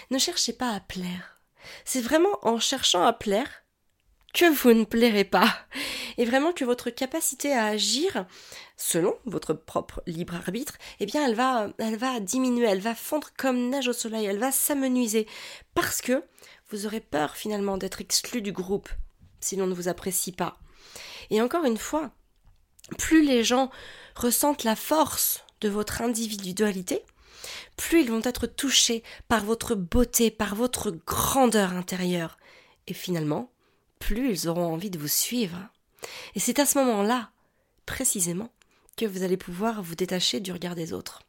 Ne 0.10 0.18
cherchez 0.18 0.54
pas 0.54 0.72
à 0.72 0.80
plaire. 0.80 1.38
C'est 1.86 2.02
vraiment 2.02 2.38
en 2.42 2.60
cherchant 2.60 3.04
à 3.04 3.14
plaire 3.14 3.64
que 4.34 4.46
vous 4.46 4.74
ne 4.74 4.86
plairez 4.86 5.26
pas. 5.26 5.54
Et 6.18 6.26
vraiment 6.26 6.52
que 6.52 6.66
votre 6.66 6.90
capacité 6.90 7.54
à 7.54 7.66
agir 7.66 8.26
selon 8.78 9.16
votre 9.26 9.54
propre 9.54 10.04
libre 10.08 10.36
arbitre, 10.36 10.78
eh 11.00 11.06
bien 11.06 11.26
elle 11.26 11.36
va, 11.36 11.70
elle 11.78 11.98
va 11.98 12.20
diminuer, 12.20 12.66
elle 12.66 12.82
va 12.82 12.96
fondre 12.96 13.30
comme 13.38 13.70
neige 13.70 13.88
au 13.88 13.94
soleil, 13.94 14.26
elle 14.26 14.40
va 14.40 14.52
s'amenuiser. 14.52 15.28
Parce 15.74 16.02
que 16.02 16.24
vous 16.70 16.86
aurez 16.86 17.00
peur 17.00 17.36
finalement 17.36 17.78
d'être 17.78 18.02
exclu 18.02 18.42
du 18.42 18.52
groupe 18.52 18.90
si 19.40 19.56
l'on 19.56 19.68
ne 19.68 19.74
vous 19.74 19.88
apprécie 19.88 20.32
pas. 20.32 20.58
Et 21.30 21.42
encore 21.42 21.66
une 21.66 21.78
fois, 21.78 22.12
plus 22.98 23.26
les 23.26 23.44
gens 23.44 23.72
ressentent 24.16 24.64
la 24.64 24.76
force 24.76 25.44
de 25.62 25.70
votre 25.70 26.02
individualité, 26.02 27.04
plus 27.78 28.02
ils 28.02 28.12
vont 28.12 28.22
être 28.24 28.48
touchés 28.48 29.04
par 29.28 29.44
votre 29.44 29.76
beauté, 29.76 30.32
par 30.32 30.56
votre 30.56 30.92
grandeur 30.92 31.74
intérieure. 31.74 32.38
Et 32.88 32.94
finalement, 32.94 33.52
plus 34.00 34.32
ils 34.32 34.48
auront 34.48 34.74
envie 34.74 34.90
de 34.90 35.00
vous 35.00 35.08
suivre. 35.08 35.58
Et 36.36 36.40
c'est 36.40 36.60
à 36.60 36.66
ce 36.66 36.78
moment-là, 36.80 37.32
précisément, 37.86 38.52
que 38.98 39.06
vous 39.06 39.24
allez 39.24 39.38
pouvoir 39.38 39.82
vous 39.82 39.96
détacher 39.96 40.40
du 40.40 40.52
regard 40.52 40.76
des 40.76 40.94
autres. 40.94 41.24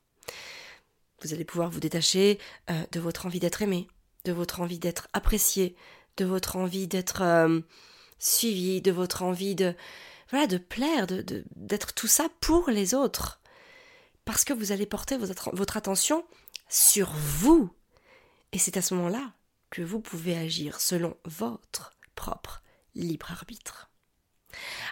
Vous 1.23 1.33
allez 1.33 1.45
pouvoir 1.45 1.71
vous 1.71 1.81
détacher 1.81 2.39
euh, 2.71 2.85
de 2.91 3.01
votre 3.01 3.27
envie 3.27 3.39
d'être 3.39 3.63
aimé, 3.63 3.87
de 4.25 4.33
votre 4.33 4.61
envie 4.61 4.79
d'être 4.79 5.09
apprécié, 5.13 5.77
de 6.17 6.25
votre 6.25 6.57
envie 6.57 6.89
d'être 6.89 7.23
euh, 7.23 7.61
suivi, 8.19 8.81
de 8.81 8.91
votre 8.91 9.23
envie 9.23 9.55
de 9.55 9.75
voilà, 10.33 10.49
de 10.49 10.59
plaire, 10.59 11.07
de, 11.07 11.45
d'être 11.55 11.95
tout 11.95 12.09
ça 12.09 12.27
pour 12.41 12.71
les 12.71 12.95
autres. 12.95 13.41
Parce 14.25 14.45
que 14.45 14.53
vous 14.53 14.73
allez 14.73 14.87
porter 14.87 15.17
votre, 15.17 15.55
votre 15.55 15.77
attention 15.77 16.25
sur 16.69 17.13
vous. 17.13 17.71
Et 18.53 18.59
c'est 18.59 18.77
à 18.77 18.83
ce 18.83 18.95
moment-là 18.95 19.33
que 19.71 19.83
vous 19.83 20.01
pouvez 20.01 20.37
agir 20.37 20.81
selon 20.81 21.17
votre 21.25 21.93
propre 22.17 22.63
libre 22.95 23.31
arbitre. 23.31 23.91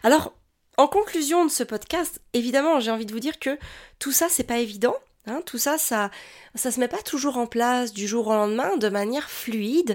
Alors, 0.03 0.33
En 0.77 0.89
conclusion 0.89 1.45
de 1.45 1.51
ce 1.51 1.63
podcast, 1.63 2.23
évidemment, 2.33 2.81
j'ai 2.81 2.91
envie 2.91 3.05
de 3.05 3.13
vous 3.13 3.21
dire 3.21 3.39
que 3.39 3.59
tout 3.99 4.13
ça, 4.13 4.29
c'est 4.31 4.45
pas 4.45 4.61
évident. 4.61 4.97
Hein, 5.27 5.43
tout 5.45 5.59
ça, 5.59 5.77
ça, 5.77 6.11
ça 6.55 6.71
se 6.71 6.81
met 6.81 6.89
pas 6.89 7.03
toujours 7.03 7.37
en 7.37 7.47
place 7.47 7.93
du 7.93 8.09
jour 8.09 8.29
au 8.29 8.33
lendemain 8.33 8.79
de 8.79 8.89
manière 8.89 9.29
fluide. 9.29 9.95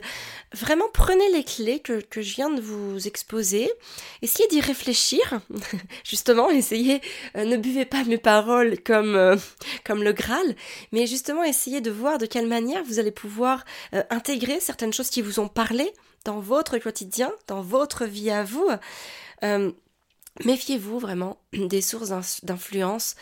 Vraiment, 0.53 0.85
prenez 0.93 1.27
les 1.31 1.43
clés 1.43 1.79
que, 1.79 1.99
que 1.99 2.21
je 2.21 2.35
viens 2.35 2.51
de 2.51 2.61
vous 2.61 3.07
exposer. 3.07 3.71
Essayez 4.21 4.47
d'y 4.49 4.61
réfléchir. 4.61 5.41
justement, 6.03 6.51
essayez, 6.51 7.01
euh, 7.38 7.43
ne 7.43 7.57
buvez 7.57 7.85
pas 7.85 8.03
mes 8.03 8.19
paroles 8.19 8.79
comme, 8.83 9.15
euh, 9.15 9.35
comme 9.83 10.03
le 10.03 10.13
Graal, 10.13 10.55
mais 10.91 11.07
justement, 11.07 11.43
essayez 11.43 11.81
de 11.81 11.89
voir 11.89 12.19
de 12.19 12.27
quelle 12.27 12.47
manière 12.47 12.83
vous 12.83 12.99
allez 12.99 13.11
pouvoir 13.11 13.65
euh, 13.95 14.03
intégrer 14.11 14.59
certaines 14.59 14.93
choses 14.93 15.09
qui 15.09 15.23
vous 15.23 15.39
ont 15.39 15.47
parlé 15.47 15.91
dans 16.23 16.39
votre 16.39 16.77
quotidien, 16.77 17.31
dans 17.47 17.61
votre 17.61 18.05
vie 18.05 18.29
à 18.29 18.43
vous. 18.43 18.69
Méfiez-vous 20.43 20.99
vraiment 20.99 21.38
des 21.53 21.81
sources 21.81 22.43
d'influence 22.43 23.15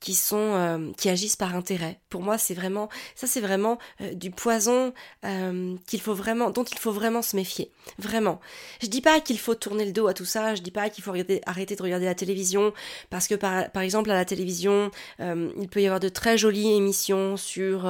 qui 0.00 0.14
sont 0.14 0.36
euh, 0.54 0.92
qui 0.96 1.08
agissent 1.08 1.36
par 1.36 1.54
intérêt. 1.54 2.00
Pour 2.08 2.22
moi, 2.22 2.38
c'est 2.38 2.54
vraiment 2.54 2.88
ça, 3.14 3.26
c'est 3.26 3.40
vraiment 3.40 3.78
euh, 4.00 4.14
du 4.14 4.30
poison 4.30 4.92
euh, 5.24 5.76
qu'il 5.86 6.00
faut 6.00 6.14
vraiment 6.14 6.50
dont 6.50 6.64
il 6.64 6.78
faut 6.78 6.92
vraiment 6.92 7.22
se 7.22 7.36
méfier. 7.36 7.70
Vraiment. 7.98 8.40
Je 8.82 8.86
dis 8.86 9.02
pas 9.02 9.20
qu'il 9.20 9.38
faut 9.38 9.54
tourner 9.54 9.84
le 9.84 9.92
dos 9.92 10.06
à 10.08 10.14
tout 10.14 10.24
ça. 10.24 10.54
Je 10.54 10.62
dis 10.62 10.70
pas 10.70 10.88
qu'il 10.88 11.04
faut 11.04 11.12
arrêter 11.46 11.76
de 11.76 11.82
regarder 11.82 12.06
la 12.06 12.14
télévision 12.14 12.72
parce 13.10 13.28
que 13.28 13.34
par, 13.34 13.70
par 13.70 13.82
exemple 13.82 14.10
à 14.10 14.14
la 14.14 14.24
télévision, 14.24 14.90
il 15.18 15.68
peut 15.70 15.82
y 15.82 15.86
avoir 15.86 16.00
de 16.00 16.08
très 16.08 16.38
jolies 16.38 16.72
émissions 16.72 17.36
sur 17.36 17.86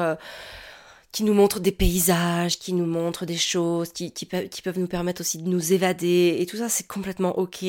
qui 1.13 1.25
nous 1.25 1.35
montrent 1.35 1.61
des 1.61 1.73
paysages, 1.73 2.59
qui 2.59 2.73
nous 2.73 2.87
montrent 2.87 3.27
des 3.27 3.37
choses, 3.37 3.93
qui, 3.93 4.13
qui, 4.13 4.27
peuvent 4.27 4.79
nous 4.79 4.87
permettre 4.87 5.23
aussi 5.23 5.39
de 5.39 5.49
nous 5.49 5.73
évader, 5.73 6.37
et 6.39 6.47
tout 6.47 6.57
ça 6.57 6.69
c'est 6.69 6.87
complètement 6.87 7.39
ok. 7.39 7.65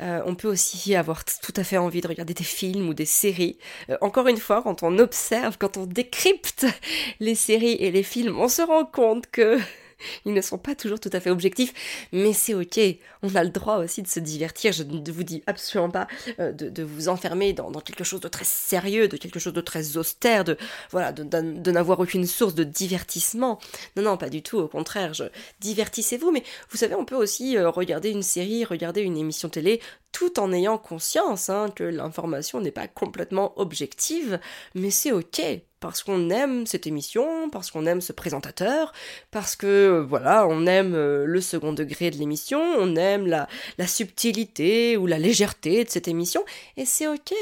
Euh, 0.00 0.22
on 0.26 0.34
peut 0.34 0.48
aussi 0.48 0.94
avoir 0.94 1.24
tout 1.24 1.54
à 1.56 1.64
fait 1.64 1.78
envie 1.78 2.00
de 2.00 2.08
regarder 2.08 2.34
des 2.34 2.44
films 2.44 2.88
ou 2.88 2.94
des 2.94 3.06
séries. 3.06 3.58
Euh, 3.90 3.96
encore 4.00 4.28
une 4.28 4.36
fois, 4.36 4.62
quand 4.62 4.82
on 4.82 4.98
observe, 4.98 5.58
quand 5.58 5.76
on 5.76 5.86
décrypte 5.86 6.66
les 7.20 7.34
séries 7.34 7.76
et 7.80 7.90
les 7.90 8.02
films, 8.02 8.38
on 8.38 8.48
se 8.48 8.62
rend 8.62 8.84
compte 8.84 9.26
que 9.30 9.58
ils 10.24 10.32
ne 10.32 10.40
sont 10.40 10.58
pas 10.58 10.74
toujours 10.74 11.00
tout 11.00 11.10
à 11.12 11.20
fait 11.20 11.30
objectifs, 11.30 12.08
mais 12.12 12.32
c'est 12.32 12.54
ok. 12.54 12.78
On 13.22 13.34
a 13.34 13.44
le 13.44 13.50
droit 13.50 13.78
aussi 13.78 14.02
de 14.02 14.08
se 14.08 14.20
divertir. 14.20 14.72
Je 14.72 14.82
ne 14.82 15.10
vous 15.10 15.24
dis 15.24 15.42
absolument 15.46 15.90
pas 15.90 16.06
euh, 16.38 16.52
de, 16.52 16.82
vous 16.82 17.08
enfermer 17.08 17.52
dans, 17.52 17.70
quelque 17.80 18.04
chose 18.04 18.20
de 18.20 18.28
très 18.28 18.44
sérieux, 18.44 19.08
de 19.08 19.16
quelque 19.16 19.38
chose 19.38 19.52
de 19.52 19.60
très 19.60 19.96
austère, 19.96 20.44
de 20.44 20.56
voilà, 20.90 21.12
de, 21.12 21.70
n'avoir 21.70 22.00
aucune 22.00 22.26
source 22.26 22.54
de 22.54 22.64
divertissement. 22.64 23.58
Non, 23.96 24.02
non, 24.02 24.16
pas 24.16 24.30
du 24.30 24.42
tout. 24.42 24.58
Au 24.58 24.68
contraire, 24.68 25.14
je 25.14 25.24
divertissez-vous. 25.60 26.30
Mais 26.30 26.42
vous 26.70 26.76
savez, 26.76 26.94
on 26.94 27.04
peut 27.04 27.16
aussi 27.16 27.56
euh, 27.56 27.70
regarder 27.70 28.10
une 28.10 28.22
série, 28.22 28.64
regarder 28.64 29.02
une 29.02 29.16
émission 29.16 29.48
télé, 29.48 29.80
tout 30.18 30.40
en 30.40 30.52
ayant 30.52 30.78
conscience 30.78 31.48
hein, 31.48 31.68
que 31.72 31.84
l'information 31.84 32.60
n'est 32.60 32.72
pas 32.72 32.88
complètement 32.88 33.52
objective, 33.56 34.40
mais 34.74 34.90
c'est 34.90 35.12
ok 35.12 35.40
parce 35.78 36.02
qu'on 36.02 36.28
aime 36.30 36.66
cette 36.66 36.88
émission, 36.88 37.48
parce 37.50 37.70
qu'on 37.70 37.86
aime 37.86 38.00
ce 38.00 38.12
présentateur, 38.12 38.92
parce 39.30 39.54
que 39.54 40.04
voilà, 40.08 40.48
on 40.48 40.66
aime 40.66 40.96
euh, 40.96 41.24
le 41.24 41.40
second 41.40 41.72
degré 41.72 42.10
de 42.10 42.16
l'émission, 42.16 42.60
on 42.60 42.96
aime 42.96 43.28
la, 43.28 43.46
la 43.78 43.86
subtilité 43.86 44.96
ou 44.96 45.06
la 45.06 45.20
légèreté 45.20 45.84
de 45.84 45.88
cette 45.88 46.08
émission, 46.08 46.44
et 46.76 46.84
c'est 46.84 47.06
ok. 47.06 47.32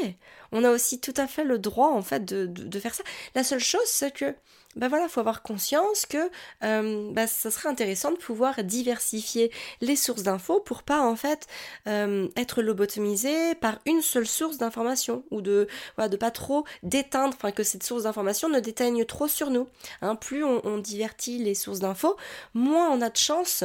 On 0.52 0.62
a 0.62 0.70
aussi 0.70 1.00
tout 1.00 1.14
à 1.16 1.26
fait 1.26 1.44
le 1.44 1.58
droit 1.58 1.88
en 1.88 2.02
fait 2.02 2.26
de, 2.26 2.44
de 2.44 2.78
faire 2.78 2.94
ça. 2.94 3.04
La 3.34 3.42
seule 3.42 3.58
chose, 3.58 3.86
c'est 3.86 4.12
que 4.12 4.34
ben 4.76 4.88
voilà, 4.88 5.08
faut 5.08 5.20
avoir 5.20 5.42
conscience 5.42 6.06
que 6.06 6.30
euh, 6.62 7.10
bah, 7.12 7.26
ça 7.26 7.50
serait 7.50 7.68
intéressant 7.68 8.12
de 8.12 8.16
pouvoir 8.16 8.62
diversifier 8.62 9.50
les 9.80 9.96
sources 9.96 10.22
d'infos 10.22 10.60
pour 10.60 10.82
pas 10.82 11.00
en 11.00 11.16
fait 11.16 11.46
euh, 11.88 12.28
être 12.36 12.62
lobotomisé 12.62 13.54
par 13.54 13.78
une 13.86 14.02
seule 14.02 14.26
source 14.26 14.58
d'information 14.58 15.24
ou 15.30 15.40
de 15.40 15.66
voilà, 15.96 16.08
de 16.08 16.16
pas 16.16 16.30
trop 16.30 16.64
déteindre, 16.82 17.34
enfin 17.34 17.52
que 17.52 17.62
cette 17.62 17.82
source 17.82 18.04
d'information 18.04 18.48
ne 18.48 18.60
déteigne 18.60 19.04
trop 19.06 19.28
sur 19.28 19.50
nous. 19.50 19.66
Hein, 20.02 20.14
plus 20.14 20.44
on, 20.44 20.76
divertit 20.76 21.38
les 21.38 21.54
sources 21.54 21.80
d'infos, 21.80 22.16
moins 22.52 22.90
on 22.90 23.00
a 23.00 23.08
de 23.08 23.16
chance 23.16 23.64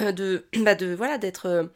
euh, 0.00 0.12
de, 0.12 0.46
bah 0.60 0.74
de 0.74 0.94
voilà 0.94 1.18
d'être 1.18 1.68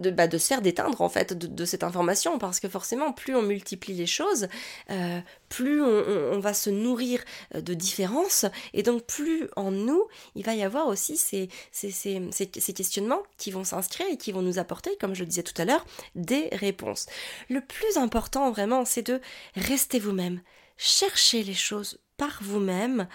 de, 0.00 0.10
bah, 0.10 0.26
de 0.26 0.38
se 0.38 0.46
faire 0.46 0.62
déteindre 0.62 1.00
en 1.00 1.08
fait 1.08 1.32
de, 1.32 1.64
cette 1.64 1.84
information. 1.84 2.38
Parce 2.38 2.60
que 2.60 2.68
forcément 2.68 3.12
plus 3.12 3.34
on 3.34 3.42
multiplie 3.42 3.94
les 3.94 4.06
choses, 4.06 4.48
euh, 4.90 5.20
plus 5.48 5.82
on, 5.82 6.40
va 6.40 6.54
se 6.54 6.70
nourrir 6.70 7.22
euh, 7.54 7.60
de 7.60 7.74
différences. 7.74 8.46
Et 8.72 8.82
donc 8.82 9.04
plus 9.04 9.48
en 9.56 9.70
nous 9.70 10.04
il 10.34 10.44
va 10.44 10.54
y 10.54 10.62
avoir 10.62 10.88
aussi 10.88 11.16
ces, 11.16 11.48
ces, 11.70 12.72
questionnements 12.74 13.22
qui 13.36 13.50
vont 13.50 13.64
s'inscrire 13.64 14.06
et 14.10 14.16
qui 14.16 14.32
vont 14.32 14.42
nous 14.42 14.58
apporter, 14.58 14.90
comme 15.00 15.14
je 15.14 15.24
disais 15.24 15.42
tout 15.42 15.60
à 15.60 15.64
l'heure, 15.64 15.84
des 16.14 16.48
réponses. 16.52 17.06
Le 17.48 17.60
plus 17.60 17.96
important 17.96 18.50
vraiment 18.50 18.84
c'est 18.84 19.06
de 19.06 19.20
rester 19.54 19.98
vous-même, 19.98 20.40
chercher 20.76 21.42
les 21.42 21.54
choses 21.54 22.00
par 22.16 22.38
vous-même, 22.42 23.08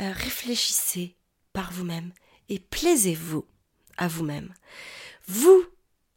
euh, 0.00 0.12
réfléchissez 0.12 1.16
par 1.52 1.72
vous-même. 1.72 2.12
Et 2.48 2.58
plaisez-vous 2.58 3.44
à 3.96 4.08
vous-même. 4.08 4.54
Vous 5.26 5.64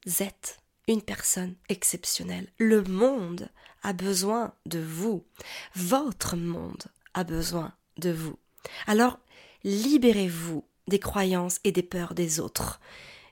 vous 0.10 0.24
êtes 0.24 0.58
une 0.88 1.04
personne 1.04 1.54
exceptionnelle. 1.70 2.48
Le 2.58 2.82
monde 2.82 3.50
a 3.84 3.94
besoin 3.94 4.56
de 4.66 4.80
vous. 4.80 5.24
Votre 5.76 6.36
monde 6.36 6.84
a 7.14 7.24
besoin 7.24 7.74
de 7.98 8.10
vous. 8.10 8.40
Alors, 8.88 9.20
libérez-vous 9.64 10.66
des 10.88 11.00
croyances 11.00 11.60
et 11.64 11.72
des 11.72 11.84
peurs 11.84 12.16
des 12.16 12.40
autres 12.40 12.80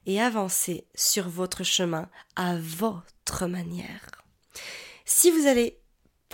et 0.05 0.21
avancez 0.21 0.85
sur 0.93 1.29
votre 1.29 1.63
chemin 1.63 2.09
à 2.35 2.57
votre 2.57 3.47
manière. 3.47 4.07
Si 5.05 5.31
vous 5.31 5.47
allez 5.47 5.79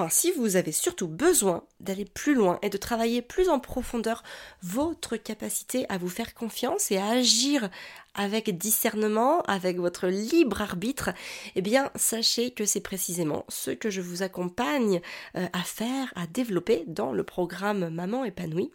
si 0.09 0.31
vous 0.31 0.55
avez 0.55 0.71
surtout 0.71 1.07
besoin 1.07 1.63
d'aller 1.83 2.05
plus 2.05 2.33
loin 2.33 2.59
et 2.61 2.69
de 2.69 2.77
travailler 2.77 3.21
plus 3.21 3.49
en 3.49 3.59
profondeur 3.59 4.23
votre 4.61 5.17
capacité 5.17 5.85
à 5.89 5.97
vous 5.97 6.09
faire 6.09 6.33
confiance 6.33 6.91
et 6.91 6.97
à 6.97 7.07
agir 7.07 7.69
avec 8.15 8.57
discernement, 8.57 9.41
avec 9.43 9.77
votre 9.77 10.07
libre 10.07 10.61
arbitre, 10.61 11.09
eh 11.55 11.61
bien 11.61 11.89
sachez 11.95 12.51
que 12.51 12.65
c'est 12.65 12.81
précisément 12.81 13.43
ce 13.49 13.71
que 13.71 13.89
je 13.89 14.01
vous 14.01 14.21
accompagne 14.21 15.01
euh, 15.35 15.47
à 15.51 15.63
faire, 15.63 16.13
à 16.15 16.27
développer 16.27 16.83
dans 16.87 17.11
le 17.11 17.23
programme 17.23 17.89
Maman 17.89 18.23
épanouie. 18.23 18.71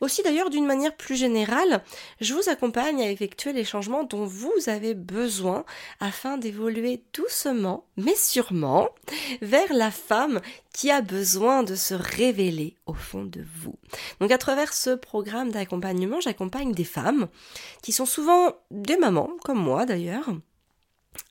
Aussi 0.00 0.22
d'ailleurs 0.22 0.50
d'une 0.50 0.66
manière 0.66 0.96
plus 0.96 1.16
générale, 1.16 1.82
je 2.20 2.34
vous 2.34 2.48
accompagne 2.48 3.02
à 3.02 3.10
effectuer 3.10 3.52
les 3.52 3.64
changements 3.64 4.04
dont 4.04 4.24
vous 4.24 4.52
avez 4.66 4.94
besoin 4.94 5.64
afin 6.00 6.38
d'évoluer 6.38 7.02
doucement 7.12 7.84
mais 7.96 8.16
sûrement 8.16 8.88
vers 9.42 9.72
la 9.72 9.90
femme 9.90 10.40
qui 10.72 10.90
a 10.90 11.02
besoin 11.02 11.62
de 11.62 11.74
se 11.74 11.94
révéler 11.94 12.76
au 12.86 12.94
fond 12.94 13.24
de 13.24 13.44
vous. 13.56 13.78
Donc 14.20 14.30
à 14.30 14.38
travers 14.38 14.72
ce 14.72 14.90
programme 14.90 15.50
d'accompagnement, 15.50 16.20
j'accompagne 16.20 16.72
des 16.72 16.84
femmes 16.84 17.28
qui 17.82 17.92
sont 17.92 18.06
souvent 18.06 18.52
des 18.70 18.96
mamans, 18.96 19.30
comme 19.44 19.58
moi 19.58 19.84
d'ailleurs, 19.84 20.30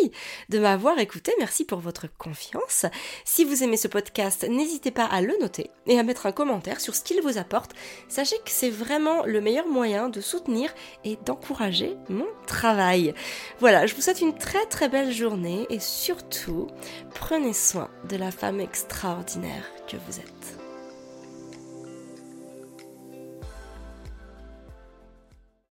de 0.50 0.60
m'avoir 0.60 1.00
écouté. 1.00 1.34
Merci 1.40 1.66
pour 1.66 1.80
votre 1.80 2.08
confiance. 2.18 2.86
Si 3.26 3.44
vous 3.44 3.64
aimez 3.64 3.78
ce 3.78 3.88
podcast, 3.88 4.46
n'hésitez 4.50 4.92
pas 4.92 5.06
à 5.06 5.22
le 5.22 5.34
noter 5.40 5.72
et 5.86 6.00
à 6.00 6.04
mettre 6.04 6.26
un 6.26 6.32
commentaire 6.32 6.80
sur 6.80 6.96
ce 6.96 7.04
qu'il 7.04 7.22
vous 7.22 7.38
apporte. 7.38 7.72
Sachez 8.08 8.38
que 8.38 8.52
c'est 8.52 8.70
vraiment 8.70 9.26
le 9.26 9.42
meilleur 9.42 9.68
moyen 9.68 10.10
de 10.10 10.22
soutenir 10.22 10.74
et 11.04 11.18
d'encourager 11.26 11.96
mon 12.10 12.28
travail. 12.46 13.14
Voilà, 13.60 13.86
je 13.86 13.96
vous 13.96 14.02
souhaite 14.02 14.22
une 14.22 14.38
très 14.48 14.66
très 14.66 14.88
belle 14.88 15.12
journée 15.12 15.68
et 15.70 15.82
surtout, 15.82 16.68
prenez 17.14 17.52
soin 17.52 17.90
de 18.08 18.16
la 18.16 18.32
femme 18.32 18.62
extraordinaire 18.62 19.66
que 19.90 19.98
vous 20.08 20.20
êtes. 20.22 20.57